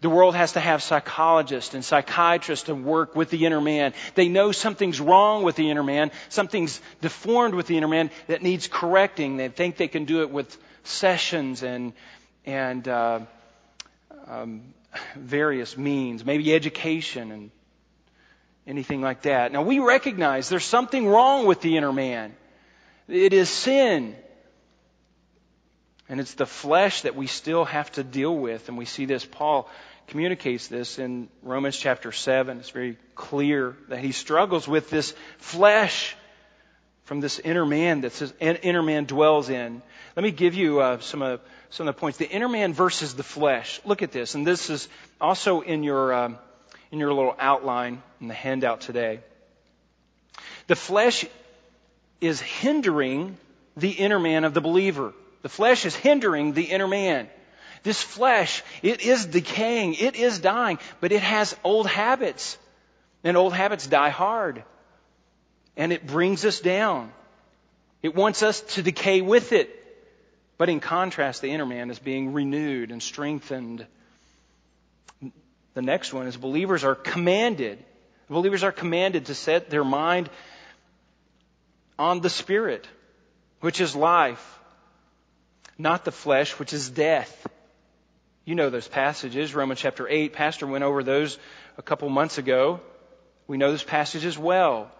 [0.00, 3.94] the world has to have psychologists and psychiatrists to work with the inner man.
[4.14, 8.42] They know something's wrong with the inner man, something's deformed with the inner man that
[8.42, 9.36] needs correcting.
[9.36, 11.92] They think they can do it with sessions and
[12.44, 13.20] and uh,
[14.26, 14.74] um,
[15.16, 17.50] various means, maybe education and
[18.68, 19.50] anything like that.
[19.50, 22.36] Now we recognize there's something wrong with the inner man.
[23.08, 24.14] It is sin.
[26.08, 28.68] And it's the flesh that we still have to deal with.
[28.68, 29.68] And we see this, Paul
[30.06, 32.58] communicates this in Romans chapter 7.
[32.58, 36.14] It's very clear that he struggles with this flesh
[37.04, 39.82] from this inner man that says inner man dwells in.
[40.14, 41.38] Let me give you uh, some, uh,
[41.70, 42.18] some of the points.
[42.18, 43.80] The inner man versus the flesh.
[43.84, 44.34] Look at this.
[44.34, 44.88] And this is
[45.20, 46.38] also in your, um,
[46.90, 49.20] in your little outline in the handout today.
[50.66, 51.24] The flesh
[52.20, 53.36] is hindering
[53.76, 55.12] the inner man of the believer.
[55.42, 57.28] The flesh is hindering the inner man.
[57.82, 62.58] This flesh, it is decaying, it is dying, but it has old habits.
[63.24, 64.64] And old habits die hard.
[65.76, 67.12] And it brings us down.
[68.02, 69.74] It wants us to decay with it.
[70.56, 73.86] But in contrast, the inner man is being renewed and strengthened.
[75.78, 77.78] The next one is believers are commanded.
[78.28, 80.28] Believers are commanded to set their mind
[81.96, 82.84] on the Spirit,
[83.60, 84.58] which is life
[85.78, 87.46] not the flesh, which is death.
[88.44, 90.32] You know those passages, Romans chapter 8.
[90.32, 91.38] Pastor went over those
[91.76, 92.80] a couple months ago.
[93.46, 94.90] We know those passages well.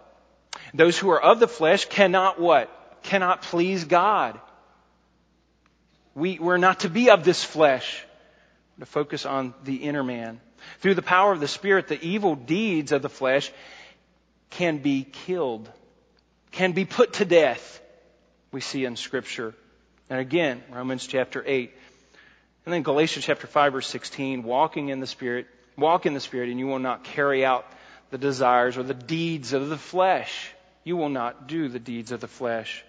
[0.73, 2.69] Those who are of the flesh cannot what?
[3.03, 4.39] Cannot please God.
[6.15, 8.05] We, we're not to be of this flesh.
[8.79, 10.39] To focus on the inner man.
[10.79, 13.51] Through the power of the Spirit, the evil deeds of the flesh
[14.49, 15.69] can be killed,
[16.51, 17.81] can be put to death.
[18.51, 19.53] We see in Scripture.
[20.09, 21.71] And again, Romans chapter 8.
[22.65, 26.49] And then Galatians chapter 5 verse 16, walking in the Spirit, walk in the Spirit
[26.49, 27.65] and you will not carry out
[28.09, 30.51] the desires or the deeds of the flesh.
[30.83, 32.83] You will not do the deeds of the flesh.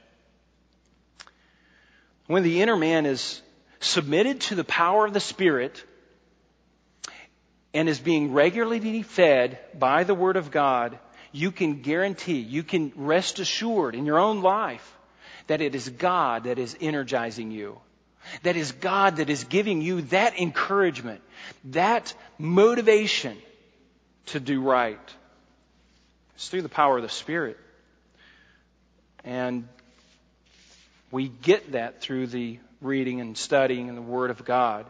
[2.27, 3.43] When the inner man is
[3.81, 5.85] submitted to the power of the Spirit
[7.73, 10.99] and is being regularly fed by the Word of God,
[11.33, 14.97] you can guarantee, you can rest assured in your own life
[15.47, 17.79] that it is God that is energizing you.
[18.43, 21.23] That is God that is giving you that encouragement,
[21.67, 23.37] that motivation
[24.27, 24.99] to do right.
[26.35, 27.59] It's through the power of the Spirit.
[29.25, 29.69] And
[31.11, 34.87] we get that through the reading and studying and the Word of God.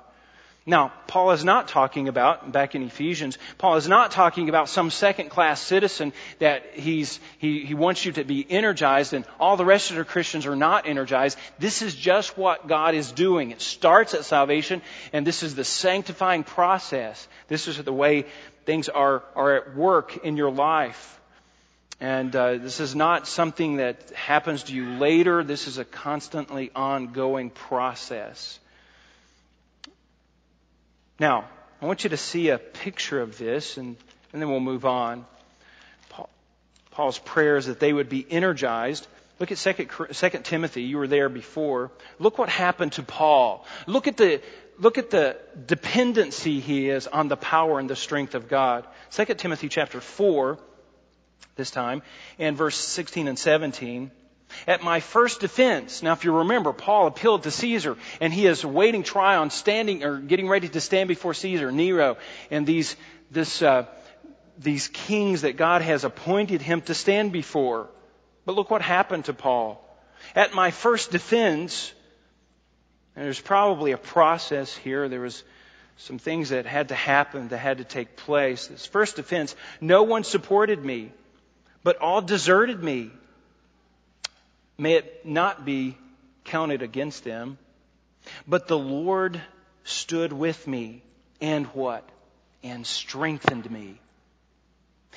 [0.70, 4.90] Now, Paul is not talking about, back in Ephesians, Paul is not talking about some
[4.90, 9.64] second class citizen that he's, he, he wants you to be energized and all the
[9.64, 11.36] rest of the Christians are not energized.
[11.58, 13.50] This is just what God is doing.
[13.50, 14.80] It starts at salvation
[15.12, 17.26] and this is the sanctifying process.
[17.48, 18.26] This is the way
[18.64, 21.20] things are, are at work in your life.
[21.98, 25.42] And uh, this is not something that happens to you later.
[25.42, 28.59] This is a constantly ongoing process.
[31.20, 31.44] Now,
[31.82, 33.94] I want you to see a picture of this, and,
[34.32, 35.26] and then we'll move on.
[36.08, 36.30] Paul,
[36.92, 39.06] Paul's prayer is that they would be energized.
[39.38, 40.82] Look at 2, 2 Timothy.
[40.82, 41.90] You were there before.
[42.18, 43.66] Look what happened to Paul.
[43.86, 44.40] Look at the,
[44.78, 48.86] look at the dependency he is on the power and the strength of God.
[49.10, 50.58] 2 Timothy chapter 4,
[51.56, 52.00] this time,
[52.38, 54.10] and verse 16 and 17.
[54.66, 58.64] At my first defense, now if you remember, Paul appealed to Caesar, and he is
[58.64, 62.16] awaiting trial and standing or getting ready to stand before Caesar, Nero,
[62.50, 62.96] and these
[63.30, 63.86] this uh,
[64.58, 67.88] these kings that God has appointed him to stand before.
[68.44, 69.84] But look what happened to Paul.
[70.34, 71.92] At my first defense,
[73.16, 75.08] and there's probably a process here.
[75.08, 75.42] There was
[75.96, 78.66] some things that had to happen, that had to take place.
[78.66, 81.12] This first defense, no one supported me,
[81.82, 83.10] but all deserted me.
[84.80, 85.98] May it not be
[86.44, 87.58] counted against them.
[88.48, 89.38] But the Lord
[89.84, 91.02] stood with me
[91.38, 92.08] and what?
[92.62, 94.00] And strengthened me.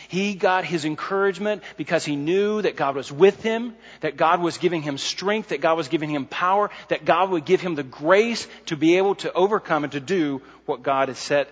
[0.10, 4.58] He got his encouragement because he knew that God was with him, that God was
[4.58, 7.84] giving him strength, that God was giving him power, that God would give him the
[7.84, 11.47] grace to be able to overcome and to do what God has set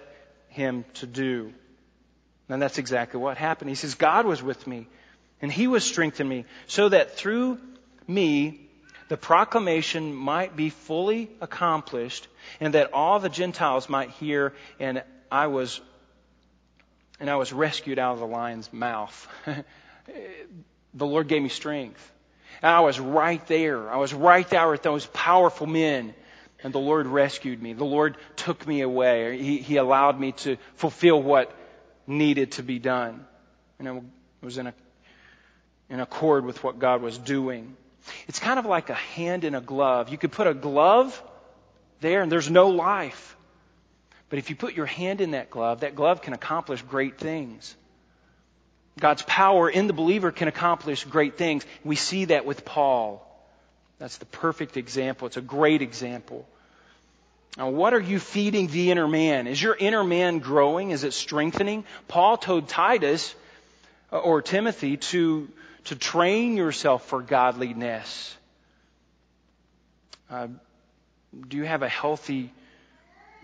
[0.49, 1.53] him to do.
[2.49, 3.69] And that's exactly what happened.
[3.69, 4.87] He says, God was with me,
[5.41, 7.57] and he was strengthening me, so that through
[8.13, 8.69] me,
[9.07, 12.27] the proclamation might be fully accomplished
[12.59, 15.81] and that all the Gentiles might hear and I was
[17.19, 19.27] and I was rescued out of the lion's mouth.
[20.93, 22.11] the Lord gave me strength.
[22.61, 23.91] And I was right there.
[23.91, 26.15] I was right there with those powerful men.
[26.63, 27.73] And the Lord rescued me.
[27.73, 29.37] The Lord took me away.
[29.37, 31.51] He, he allowed me to fulfill what
[32.05, 33.25] needed to be done.
[33.79, 34.03] And it
[34.41, 34.73] was in, a,
[35.89, 37.75] in accord with what God was doing.
[38.27, 40.09] It's kind of like a hand in a glove.
[40.09, 41.21] You could put a glove
[41.99, 43.35] there and there's no life.
[44.29, 47.75] But if you put your hand in that glove, that glove can accomplish great things.
[48.99, 51.65] God's power in the believer can accomplish great things.
[51.83, 53.27] We see that with Paul.
[53.99, 55.27] That's the perfect example.
[55.27, 56.47] It's a great example.
[57.57, 59.47] Now, what are you feeding the inner man?
[59.47, 60.91] Is your inner man growing?
[60.91, 61.83] Is it strengthening?
[62.07, 63.35] Paul told Titus
[64.11, 65.49] uh, or Timothy to
[65.85, 68.35] to train yourself for godliness?
[70.29, 70.47] Uh,
[71.47, 72.51] do you have a healthy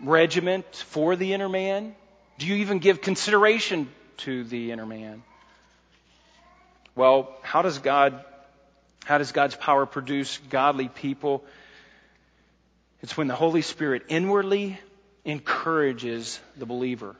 [0.02, 1.95] regiment for the inner man?
[2.38, 5.23] Do you even give consideration to the inner man?
[6.95, 8.23] Well, how does God,
[9.06, 11.43] how does God's power produce godly people?
[13.02, 14.80] It's when the Holy Spirit inwardly
[15.23, 17.15] encourages the believer.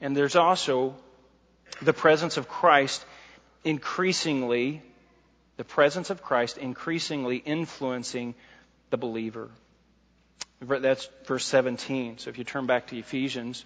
[0.00, 0.96] And there's also
[1.80, 3.04] the presence of Christ
[3.64, 4.82] increasingly,
[5.56, 8.34] the presence of Christ increasingly influencing
[8.90, 9.50] the believer.
[10.60, 12.18] That's verse 17.
[12.18, 13.64] So if you turn back to Ephesians,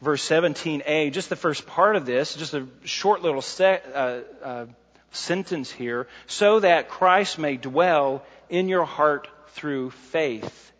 [0.00, 4.66] verse 17a, just the first part of this, just a short little uh, uh,
[5.10, 10.72] sentence here, so that Christ may dwell in your heart through faith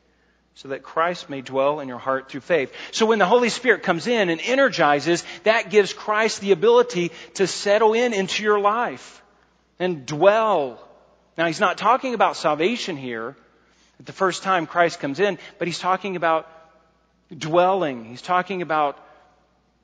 [0.57, 2.73] so that Christ may dwell in your heart through faith.
[2.91, 7.47] So when the Holy Spirit comes in and energizes, that gives Christ the ability to
[7.47, 9.23] settle in into your life
[9.79, 10.83] and dwell.
[11.37, 13.37] Now he's not talking about salvation here
[14.01, 16.49] at the first time Christ comes in, but he's talking about
[17.37, 18.07] dwelling.
[18.07, 18.99] He's talking about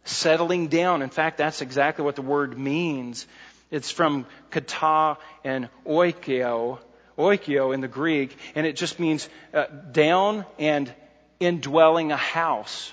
[0.05, 1.03] settling down.
[1.03, 3.27] In fact, that's exactly what the word means.
[3.71, 6.79] It's from kata and oikeo,
[7.19, 10.93] oikio in the Greek, and it just means uh, down and
[11.41, 12.93] indwelling a house.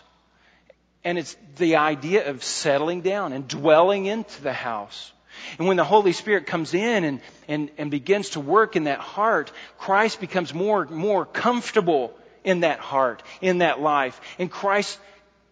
[1.03, 5.11] And it's the idea of settling down and dwelling into the house.
[5.57, 8.99] And when the Holy Spirit comes in and, and, and begins to work in that
[8.99, 12.13] heart, Christ becomes more, more comfortable
[12.43, 14.20] in that heart, in that life.
[14.38, 14.99] And Christ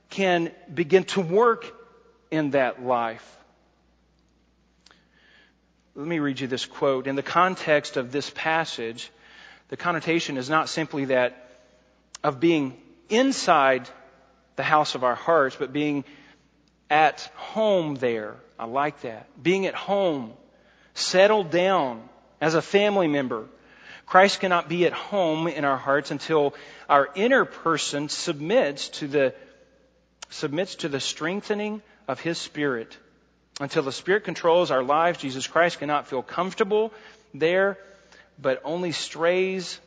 [0.09, 1.65] can begin to work
[2.31, 3.36] in that life.
[5.97, 7.07] Let me read you this quote.
[7.07, 9.11] In the context of this passage,
[9.69, 11.49] the connotation is not simply that
[12.23, 12.79] of being
[13.09, 13.89] inside
[14.57, 16.05] the house of our hearts, but being
[16.87, 18.35] at home there.
[18.59, 19.27] I like that.
[19.41, 20.33] Being at home,
[20.93, 22.07] settled down
[22.39, 23.47] as a family member.
[24.05, 26.53] Christ cannot be at home in our hearts until
[26.87, 29.33] our inner person submits to the
[30.29, 32.95] submits to the strengthening of his spirit.
[33.59, 36.93] Until the spirit controls our lives, Jesus Christ cannot feel comfortable
[37.33, 37.77] there,
[38.39, 39.79] but only strays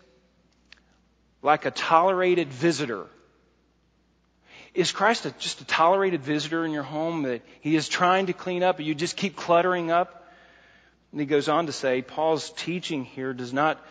[1.43, 3.07] like a tolerated visitor.
[4.75, 8.33] Is Christ a, just a tolerated visitor in your home that he is trying to
[8.33, 10.29] clean up and you just keep cluttering up?
[11.13, 13.85] And he goes on to say, Paul's teaching here does not,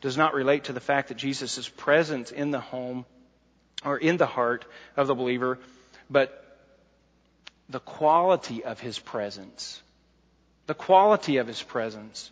[0.00, 3.04] does not relate to the fact that Jesus is present in the home
[3.84, 4.64] or in the heart
[4.96, 5.58] of the believer,
[6.10, 6.47] but
[7.68, 9.80] the quality of his presence.
[10.66, 12.30] The quality of his presence.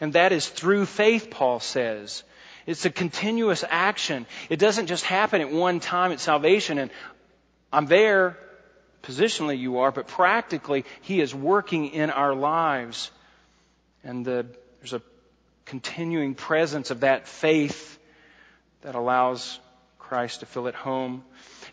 [0.00, 2.22] And that is through faith, Paul says.
[2.66, 4.26] It's a continuous action.
[4.48, 6.90] It doesn't just happen at one time at salvation and
[7.72, 8.36] I'm there,
[9.02, 13.10] positionally you are, but practically He is working in our lives.
[14.02, 14.46] And the,
[14.80, 15.02] there's a
[15.66, 17.98] continuing presence of that faith
[18.82, 19.58] that allows
[19.98, 21.22] Christ to fill at home.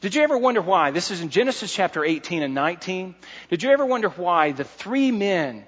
[0.02, 0.92] Did you ever wonder why?
[0.92, 3.16] This is in Genesis chapter 18 and 19.
[3.50, 5.66] Did you ever wonder why the three men,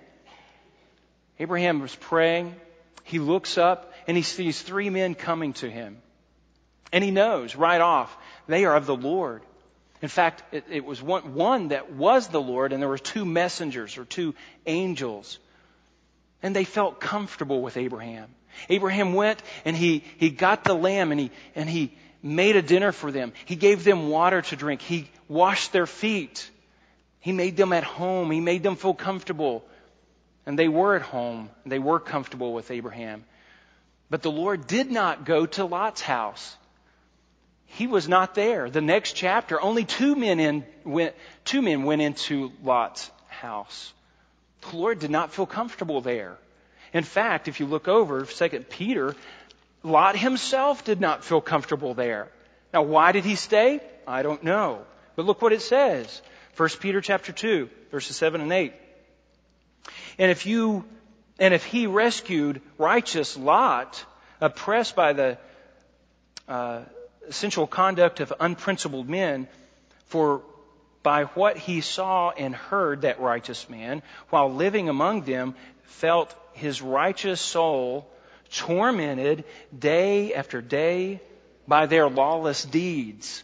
[1.40, 2.56] Abraham was praying,
[3.04, 5.98] he looks up and he sees three men coming to him.
[6.92, 8.16] And he knows right off,
[8.48, 9.42] they are of the Lord.
[10.02, 13.26] In fact, it, it was one, one that was the Lord and there were two
[13.26, 14.36] messengers or two
[14.68, 15.40] angels.
[16.44, 18.30] And they felt comfortable with Abraham.
[18.70, 22.92] Abraham went and he, he got the lamb and he, and he made a dinner
[22.92, 23.34] for them.
[23.46, 24.82] He gave them water to drink.
[24.82, 26.50] He washed their feet.
[27.20, 28.32] He made them at home.
[28.32, 29.64] He made them feel comfortable.
[30.46, 31.50] And they were at home.
[31.66, 33.24] They were comfortable with Abraham.
[34.10, 36.56] But the Lord did not go to Lot's house.
[37.66, 38.70] He was not there.
[38.70, 41.16] The next chapter, only two men in, went,
[41.46, 43.94] two men went into Lot's house.
[44.62, 46.38] The Lord did not feel comfortable there.
[46.94, 49.16] In fact, if you look over 2 Peter,
[49.84, 52.30] Lot himself did not feel comfortable there.
[52.74, 53.80] Now, why did he stay?
[54.08, 54.86] I don't know.
[55.16, 56.22] But look what it says.
[56.58, 58.74] 1 Peter chapter 2, verses 7 and 8.
[60.18, 60.86] And if you,
[61.40, 64.04] and if he rescued righteous Lot,
[64.42, 65.38] oppressed by the
[66.48, 66.82] uh,
[67.30, 69.48] sensual conduct of unprincipled men,
[70.06, 70.42] for
[71.02, 76.82] by what he saw and heard that righteous man, while living among them, felt his
[76.82, 78.10] righteous soul
[78.52, 79.44] tormented
[79.78, 81.22] day after day
[81.68, 83.44] by their lawless deeds.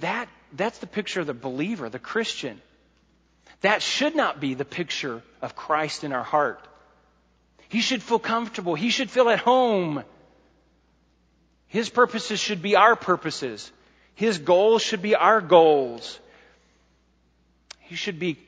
[0.00, 2.60] That, that's the picture of the believer, the Christian.
[3.60, 6.66] That should not be the picture of Christ in our heart.
[7.68, 8.74] He should feel comfortable.
[8.74, 10.02] He should feel at home.
[11.66, 13.70] His purposes should be our purposes.
[14.14, 16.18] His goals should be our goals.
[17.80, 18.38] He should be,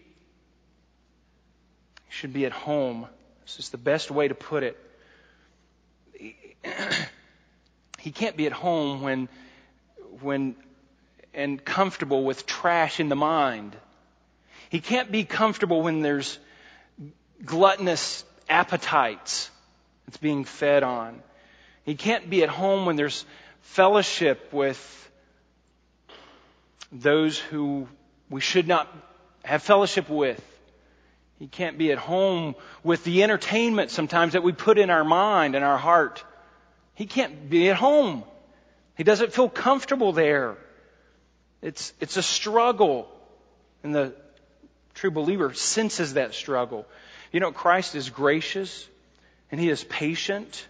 [2.09, 3.07] should be at home.
[3.43, 4.79] This is the best way to put it.
[7.99, 9.29] He can't be at home when,
[10.21, 10.57] when,
[11.35, 13.77] and comfortable with trash in the mind.
[14.69, 16.39] He can't be comfortable when there's
[17.45, 19.51] gluttonous appetites
[20.07, 21.23] that's being fed on.
[21.85, 23.25] He can't be at home when there's
[23.63, 25.11] fellowship with
[26.93, 27.89] those who
[28.29, 28.89] we should not
[29.45, 30.41] have fellowship with.
[31.39, 32.55] He can't be at home
[32.85, 36.23] with the entertainment sometimes that we put in our mind and our heart.
[36.95, 38.25] He can't be at home.
[38.97, 40.57] He doesn't feel comfortable there.
[41.63, 43.09] It's, it's a struggle.
[43.83, 44.15] And the
[44.95, 46.87] true believer senses that struggle.
[47.33, 48.87] You know, Christ is gracious
[49.51, 50.67] and he is patient,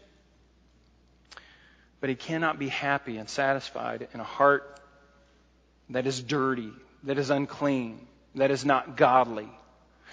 [2.01, 4.81] but he cannot be happy and satisfied in a heart
[5.91, 6.73] that is dirty,
[7.05, 8.07] that is unclean,
[8.37, 9.49] that is not godly.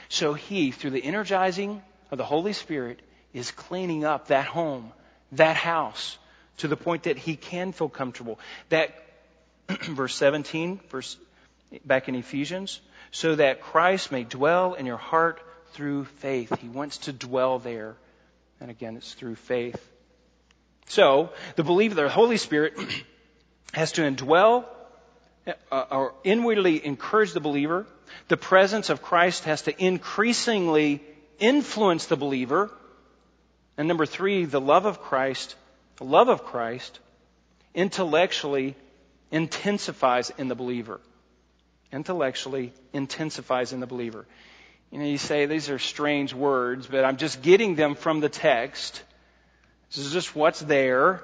[0.09, 1.81] So he, through the energizing
[2.11, 3.01] of the Holy Spirit,
[3.33, 4.91] is cleaning up that home
[5.33, 6.17] that house
[6.57, 8.39] to the point that he can feel comfortable.
[8.69, 8.95] That,
[9.83, 11.17] verse 17, verse,
[11.85, 12.79] back in Ephesians,
[13.11, 15.39] so that Christ may dwell in your heart
[15.73, 16.57] through faith.
[16.59, 17.95] He wants to dwell there.
[18.59, 19.79] And again, it's through faith.
[20.87, 22.73] So, the believer, the Holy Spirit,
[23.73, 24.65] has to indwell
[25.71, 27.85] uh, or inwardly encourage the believer.
[28.29, 31.03] The presence of Christ has to increasingly
[31.39, 32.71] influence the believer
[33.77, 35.55] and number three, the love of Christ,
[35.97, 36.99] the love of Christ
[37.73, 38.75] intellectually
[39.31, 40.99] intensifies in the believer.
[41.91, 44.25] intellectually intensifies in the believer.
[44.91, 48.29] You know, you say these are strange words, but I'm just getting them from the
[48.29, 49.01] text.
[49.89, 51.23] This is just what's there.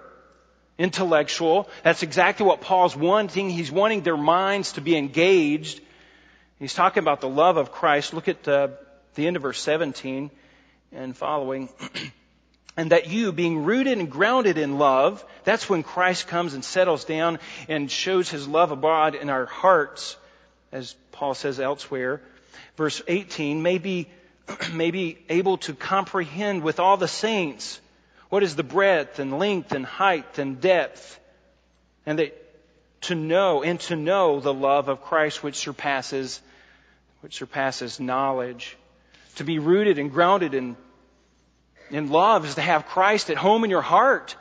[0.78, 1.70] Intellectual.
[1.84, 3.50] That's exactly what Paul's wanting.
[3.50, 5.82] He's wanting their minds to be engaged.
[6.60, 8.14] He's talking about the love of Christ.
[8.14, 8.70] Look at uh,
[9.16, 10.32] the end of verse 17
[10.94, 11.70] and following.
[12.76, 17.06] and that you, being rooted and grounded in love, that's when Christ comes and settles
[17.06, 20.18] down and shows his love abroad in our hearts,
[20.72, 22.22] as Paul says elsewhere.
[22.76, 24.08] Verse 18, may be,
[24.74, 27.80] may be able to comprehend with all the saints
[28.30, 31.20] what is the breadth and length and height and depth,
[32.06, 32.40] and that
[33.02, 36.42] to know and to know the love of Christ which surpasses,
[37.22, 38.76] which surpasses knowledge.
[39.36, 40.76] To be rooted and grounded in
[41.90, 44.36] in love is to have Christ at home in your heart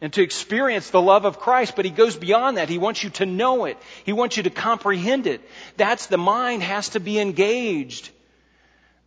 [0.00, 1.74] and to experience the love of Christ.
[1.76, 2.68] But he goes beyond that.
[2.68, 3.78] He wants you to know it.
[4.04, 5.40] He wants you to comprehend it.
[5.76, 8.10] That's the mind has to be engaged.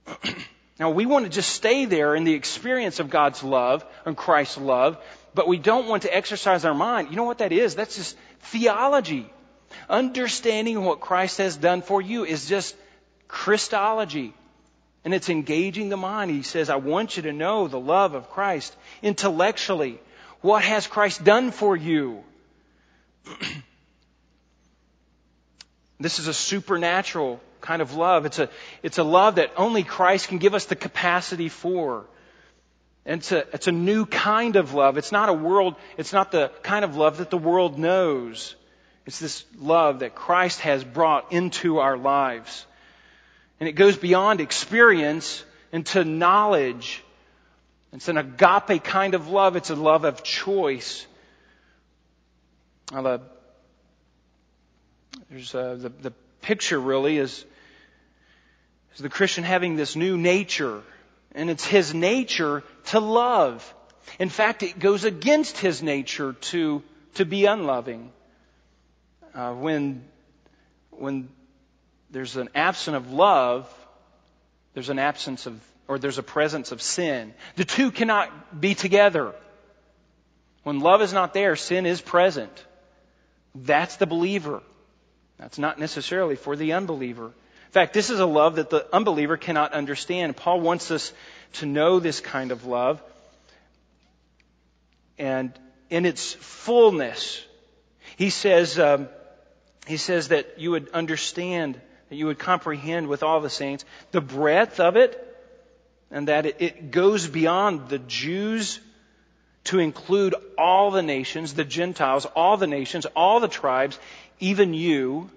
[0.80, 4.58] now we want to just stay there in the experience of God's love and Christ's
[4.58, 4.98] love,
[5.34, 7.10] but we don't want to exercise our mind.
[7.12, 7.76] You know what that is?
[7.76, 9.32] That's just theology.
[9.88, 12.76] Understanding what Christ has done for you is just
[13.28, 14.34] Christology.
[15.06, 16.32] And it's engaging the mind.
[16.32, 20.00] He says, I want you to know the love of Christ intellectually.
[20.42, 22.24] What has Christ done for you?
[26.00, 28.26] this is a supernatural kind of love.
[28.26, 28.50] It's a,
[28.84, 32.06] it's a love that only Christ can give us the capacity for.
[33.06, 34.98] And it's a, it's a new kind of love.
[34.98, 38.56] It's not a world, it's not the kind of love that the world knows.
[39.06, 42.66] It's this love that Christ has brought into our lives.
[43.60, 47.04] And it goes beyond experience into knowledge.
[47.92, 49.56] It's an agape kind of love.
[49.56, 51.06] It's a love of choice.
[52.92, 53.22] The,
[55.30, 57.46] there's a, the, the picture really is,
[58.96, 60.82] is the Christian having this new nature.
[61.34, 63.74] And it's his nature to love.
[64.20, 66.82] In fact, it goes against his nature to,
[67.16, 68.12] to be unloving.
[69.36, 70.04] Uh, when,
[70.90, 71.30] when
[72.12, 73.72] there's an absence of love,
[74.74, 77.34] there's an absence of, or there's a presence of sin.
[77.56, 79.34] The two cannot be together.
[80.64, 82.66] When love is not there, sin is present.
[83.56, 84.62] That's the believer.
[85.38, 87.26] That's not necessarily for the unbeliever.
[87.26, 90.36] In fact, this is a love that the unbeliever cannot understand.
[90.36, 91.14] Paul wants us
[91.54, 93.02] to know this kind of love.
[95.18, 95.52] And
[95.90, 97.44] in its fullness,
[98.18, 99.08] he says, um,
[99.86, 101.80] he says that you would understand
[102.10, 105.26] that you would comprehend with all the saints the breadth of it,
[106.12, 108.80] and that it goes beyond the Jews
[109.66, 114.00] to include all the nations, the Gentiles, all the nations, all the tribes,
[114.40, 115.30] even you,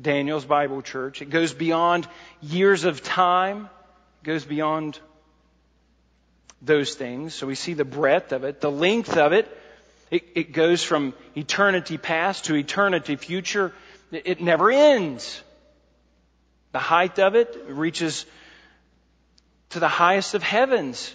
[0.00, 1.22] Daniel's Bible Church.
[1.22, 2.06] It goes beyond
[2.42, 3.70] years of time,
[4.22, 4.98] it goes beyond
[6.60, 7.34] those things.
[7.34, 9.48] So we see the breadth of it, the length of it.
[10.10, 13.72] It, it goes from eternity past to eternity future.
[14.12, 15.42] It, it never ends.
[16.74, 18.26] The height of it reaches
[19.70, 21.14] to the highest of heavens,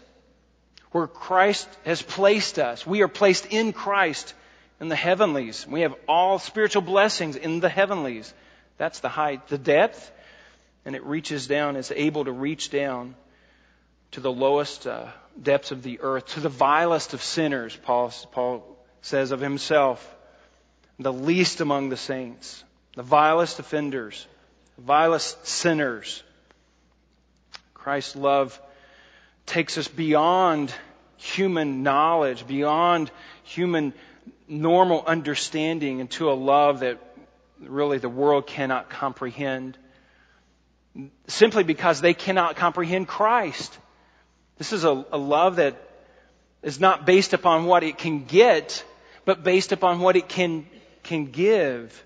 [0.94, 2.88] where Christ has placed us.
[2.88, 4.34] We are placed in Christ
[4.80, 5.68] in the heavenlies.
[5.68, 8.34] We have all spiritual blessings in the heavenlies.
[8.78, 9.50] That's the height.
[9.50, 10.10] The depth,
[10.86, 13.16] and it reaches down, it's able to reach down
[14.12, 15.08] to the lowest uh,
[15.44, 20.16] depths of the earth, to the vilest of sinners, Paul, Paul says of himself,
[21.00, 22.64] the least among the saints,
[22.96, 24.26] the vilest offenders
[24.80, 26.24] vilest sinners.
[27.74, 28.60] Christ's love
[29.46, 30.74] takes us beyond
[31.18, 33.12] human knowledge, beyond
[33.44, 33.94] human
[34.48, 36.98] normal understanding into a love that
[37.60, 39.78] really the world cannot comprehend.
[41.28, 43.78] Simply because they cannot comprehend Christ.
[44.58, 45.76] This is a, a love that
[46.62, 48.84] is not based upon what it can get,
[49.26, 50.68] but based upon what it can,
[51.04, 52.04] can give.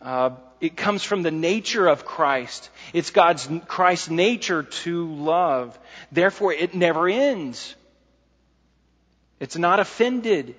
[0.00, 0.30] Uh,
[0.60, 2.70] it comes from the nature of Christ.
[2.92, 5.78] It's God's, Christ's nature to love.
[6.12, 7.74] Therefore, it never ends.
[9.40, 10.54] It's not offended.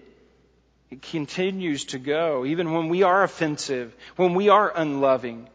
[0.90, 5.48] It continues to go, even when we are offensive, when we are unloving.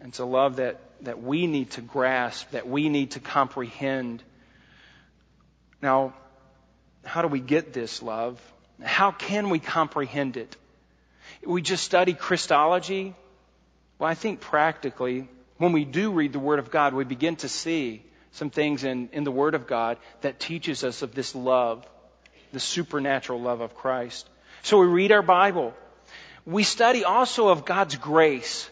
[0.00, 4.22] It's a love that, that we need to grasp, that we need to comprehend.
[5.80, 6.14] Now,
[7.04, 8.40] how do we get this love?
[8.82, 10.56] How can we comprehend it?
[11.46, 13.14] We just study Christology.
[13.98, 15.28] Well, I think practically,
[15.58, 19.08] when we do read the Word of God, we begin to see some things in,
[19.12, 21.86] in the Word of God that teaches us of this love,
[22.52, 24.28] the supernatural love of Christ.
[24.62, 25.74] So we read our Bible.
[26.44, 28.68] We study also of God's grace.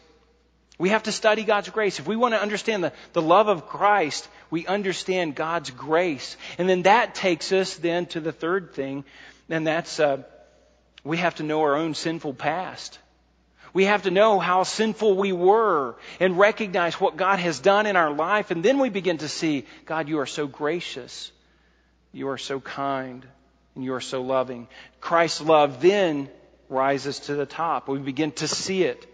[0.79, 2.01] We have to study God's grace.
[2.01, 6.37] If we want to understand the, the love of Christ, we understand God's grace.
[6.59, 9.05] And then that takes us then to the third thing,
[9.49, 10.25] and that's uh,
[11.05, 12.99] we have to know our own sinful past.
[13.75, 17.97] We have to know how sinful we were and recognize what God has done in
[17.97, 18.51] our life.
[18.51, 21.33] And then we begin to see, God, you are so gracious.
[22.13, 23.25] You are so kind.
[23.75, 24.69] And you are so loving.
[25.01, 26.29] Christ's love then
[26.69, 27.89] rises to the top.
[27.89, 29.07] We begin to see it.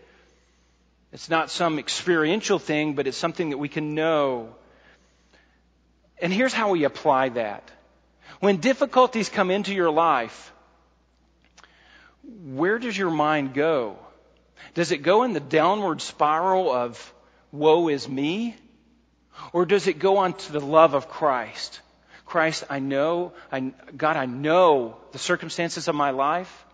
[1.12, 4.54] It's not some experiential thing, but it's something that we can know.
[6.20, 7.70] And here's how we apply that.
[8.40, 10.52] When difficulties come into your life,
[12.54, 13.96] where does your mind go?
[14.74, 17.14] Does it go in the downward spiral of
[17.52, 18.56] woe is me?
[19.52, 21.80] Or does it go on to the love of Christ?
[22.26, 26.66] Christ, I know, I, God, I know the circumstances of my life,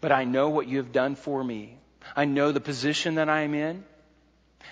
[0.00, 1.78] but I know what you have done for me.
[2.16, 3.84] I know the position that I am in.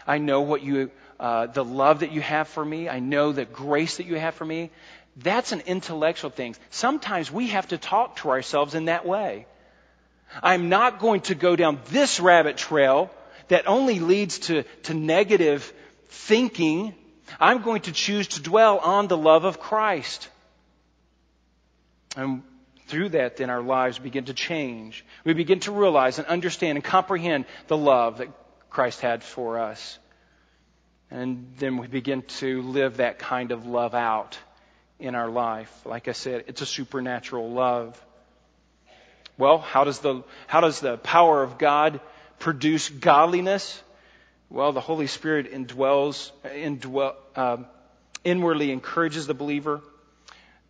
[0.07, 0.91] I know what you,
[1.21, 2.89] uh, the love that you have for me.
[2.89, 4.71] I know the grace that you have for me.
[5.17, 6.57] That's an intellectual thing.
[6.71, 9.47] Sometimes we have to talk to ourselves in that way.
[10.43, 13.11] I'm not going to go down this rabbit trail
[13.49, 15.72] that only leads to, to negative
[16.09, 16.95] thinking.
[17.41, 20.28] I'm going to choose to dwell on the love of Christ.
[22.16, 22.43] And
[22.87, 25.05] through that, then our lives begin to change.
[25.24, 28.28] We begin to realize and understand and comprehend the love that
[28.70, 29.99] Christ had for us.
[31.11, 34.39] And then we begin to live that kind of love out
[34.99, 35.70] in our life.
[35.85, 38.01] Like I said, it's a supernatural love.
[39.39, 42.01] Well, how does the, how does the power of God
[42.39, 43.83] produce godliness?
[44.51, 47.59] Well, the Holy Spirit indwells, indwell, uh,
[48.24, 49.83] inwardly encourages the believer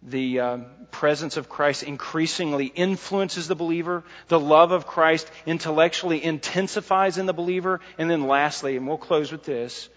[0.03, 4.03] the um, presence of Christ increasingly influences the believer.
[4.29, 7.81] The love of Christ intellectually intensifies in the believer.
[7.99, 9.89] And then lastly, and we'll close with this,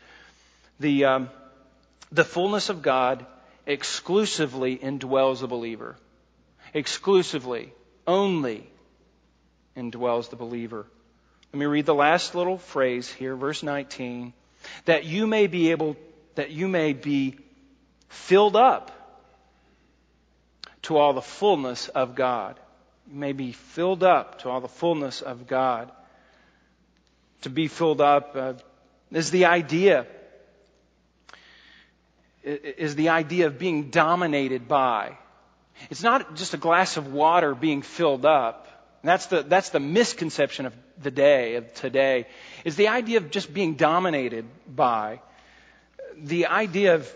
[0.80, 1.30] the, um,
[2.11, 3.26] the fullness of God
[3.66, 5.95] exclusively indwells the believer.
[6.74, 7.74] Exclusively,
[8.08, 8.70] only
[9.76, 10.86] indwells the believer.
[11.53, 14.34] Let me read the last little phrase here, verse 19.
[14.86, 15.95] That you may be able,
[16.36, 17.38] that you may be
[18.10, 18.91] filled up
[20.84, 22.60] to all the fullness of God.
[23.12, 25.91] You may be filled up to all the fullness of God.
[27.41, 28.53] To be filled up uh,
[29.12, 30.08] is the idea
[32.45, 35.18] is the idea of being dominated by.
[35.89, 38.67] It's not just a glass of water being filled up.
[39.03, 42.28] that's the, that's the misconception of the day, of today,
[42.63, 45.21] is the idea of just being dominated by.
[46.17, 47.15] The idea of,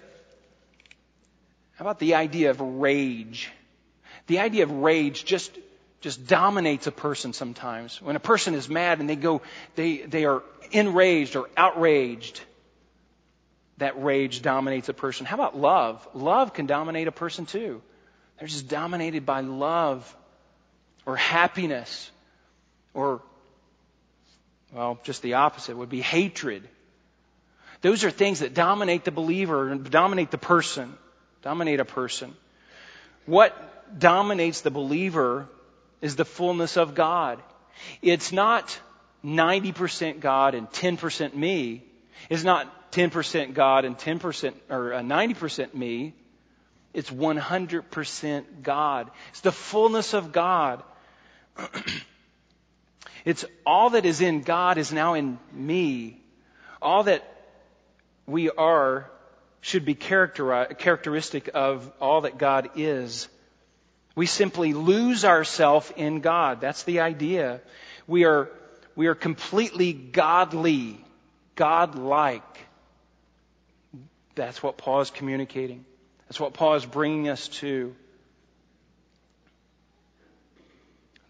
[1.75, 3.51] how about the idea of rage?
[4.29, 5.51] the idea of rage just
[6.01, 8.01] just dominates a person sometimes.
[8.01, 9.41] When a person is mad and they go,
[9.75, 12.39] they, they are enraged or outraged,
[13.79, 15.25] that rage dominates a person.
[15.25, 16.07] How about love?
[16.13, 17.81] Love can dominate a person too.
[18.39, 20.15] They're just dominated by love
[21.05, 22.09] or happiness
[22.93, 23.21] or,
[24.73, 26.67] well, just the opposite would be hatred.
[27.81, 30.93] Those are things that dominate the believer and dominate the person,
[31.41, 32.33] dominate a person.
[33.25, 35.47] What dominates the believer
[36.01, 37.41] is the fullness of God.
[38.01, 38.79] It's not
[39.23, 41.83] 90% God and 10% me.
[42.29, 46.13] It's not 10% God and 10% or 90% uh, me.
[46.93, 49.11] It's 100% God.
[49.29, 50.83] It's the fullness of God.
[53.25, 56.21] it's all that is in God is now in me.
[56.81, 57.23] All that
[58.25, 59.09] we are
[59.61, 63.27] should be characteristic of all that God is.
[64.15, 66.61] We simply lose ourselves in God.
[66.61, 67.61] That's the idea.
[68.07, 68.49] We are,
[68.95, 70.99] we are completely godly,
[71.55, 72.43] godlike.
[74.35, 75.85] That's what Paul is communicating.
[76.29, 77.95] That's what Paul is bringing us to.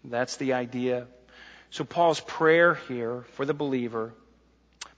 [0.04, 1.06] That's the idea.
[1.70, 4.12] So Paul's prayer here for the believer,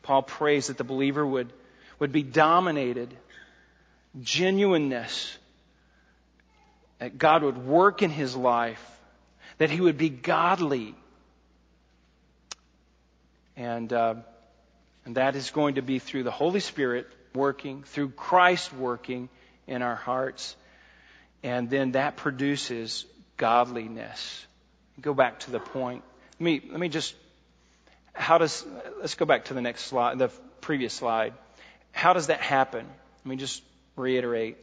[0.03, 1.53] Paul prays that the believer would,
[2.01, 3.17] would be dominated,
[4.21, 5.39] genuineness,
[6.99, 8.85] that God would work in his life,
[9.59, 10.97] that he would be godly.
[13.57, 14.15] And, uh,
[15.05, 19.29] and that is going to be through the Holy Spirit working, through Christ working
[19.67, 20.57] in our hearts.
[21.43, 23.05] And then that produces
[23.37, 24.47] godliness.
[25.01, 26.05] Go back to the point.
[26.39, 27.15] Let me, let me just,
[28.13, 28.65] how does,
[29.01, 30.29] let's go back to the next slide, the
[30.61, 31.35] previous slide.
[31.93, 32.87] How does that happen?
[33.25, 33.63] Let me just
[33.97, 34.57] reiterate.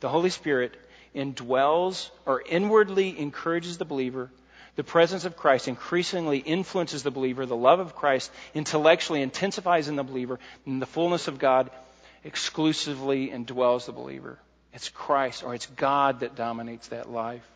[0.00, 0.74] The Holy Spirit
[1.14, 4.30] indwells or inwardly encourages the believer.
[4.76, 7.46] The presence of Christ increasingly influences the believer.
[7.46, 11.70] The love of Christ intellectually intensifies in the believer, and the fullness of God
[12.22, 14.38] exclusively indwells the believer.
[14.76, 17.48] It's Christ or it's God that dominates that life.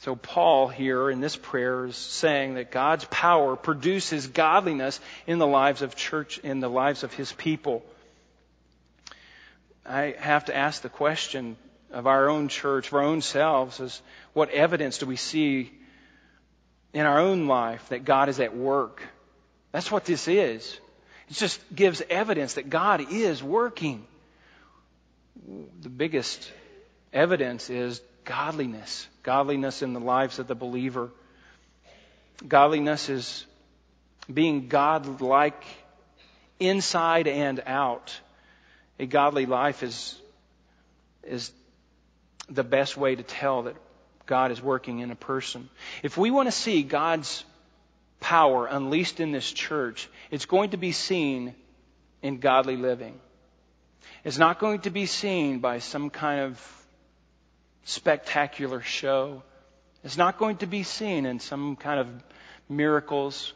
[0.00, 5.46] So Paul here in this prayer is saying that God's power produces godliness in the
[5.46, 7.84] lives of church, in the lives of his people.
[9.86, 11.56] I have to ask the question
[11.92, 15.70] of our own church, of our own selves, is what evidence do we see
[16.92, 19.00] in our own life that God is at work?
[19.70, 20.76] That's what this is.
[21.30, 24.04] It just gives evidence that God is working.
[25.80, 26.52] The biggest
[27.12, 29.06] evidence is godliness.
[29.22, 31.10] Godliness in the lives of the believer.
[32.46, 33.46] Godliness is
[34.32, 35.62] being God-like
[36.58, 38.18] inside and out.
[38.98, 40.18] A godly life is,
[41.24, 41.52] is
[42.48, 43.76] the best way to tell that
[44.26, 45.68] God is working in a person.
[46.02, 47.44] If we want to see God's
[48.20, 51.54] power unleashed in this church, it's going to be seen
[52.22, 53.20] in godly living.
[54.24, 56.86] It's not going to be seen by some kind of
[57.84, 59.42] spectacular show.
[60.02, 62.08] It's not going to be seen in some kind of
[62.68, 63.52] miracles.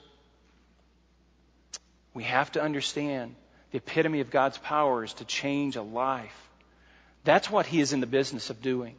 [2.14, 3.34] We have to understand
[3.70, 6.48] the epitome of God's power is to change a life.
[7.24, 8.94] That's what He is in the business of doing,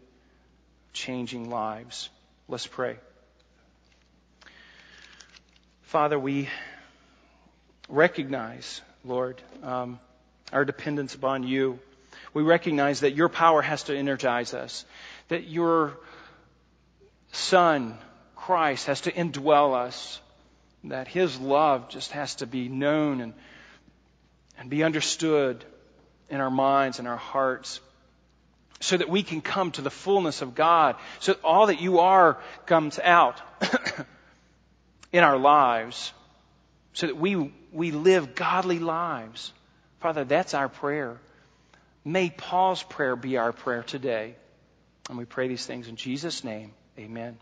[0.93, 2.09] changing lives.
[2.47, 2.97] Let's pray.
[5.83, 6.49] Father, we
[7.87, 9.99] recognize, Lord, um,
[10.51, 11.79] our dependence upon you.
[12.33, 14.85] We recognize that your power has to energize us,
[15.29, 15.97] that your
[17.31, 17.97] Son,
[18.35, 20.19] Christ, has to indwell us,
[20.85, 23.33] that his love just has to be known and,
[24.57, 25.63] and be understood
[26.29, 27.79] in our minds and our hearts
[28.79, 31.99] so that we can come to the fullness of God, so that all that you
[31.99, 33.41] are comes out
[35.11, 36.13] in our lives,
[36.93, 39.51] so that we, we live godly lives.
[39.99, 41.17] Father, that's our prayer.
[42.05, 44.35] May Paul's prayer be our prayer today.
[45.09, 46.71] And we pray these things in Jesus' name.
[46.97, 47.37] Amen.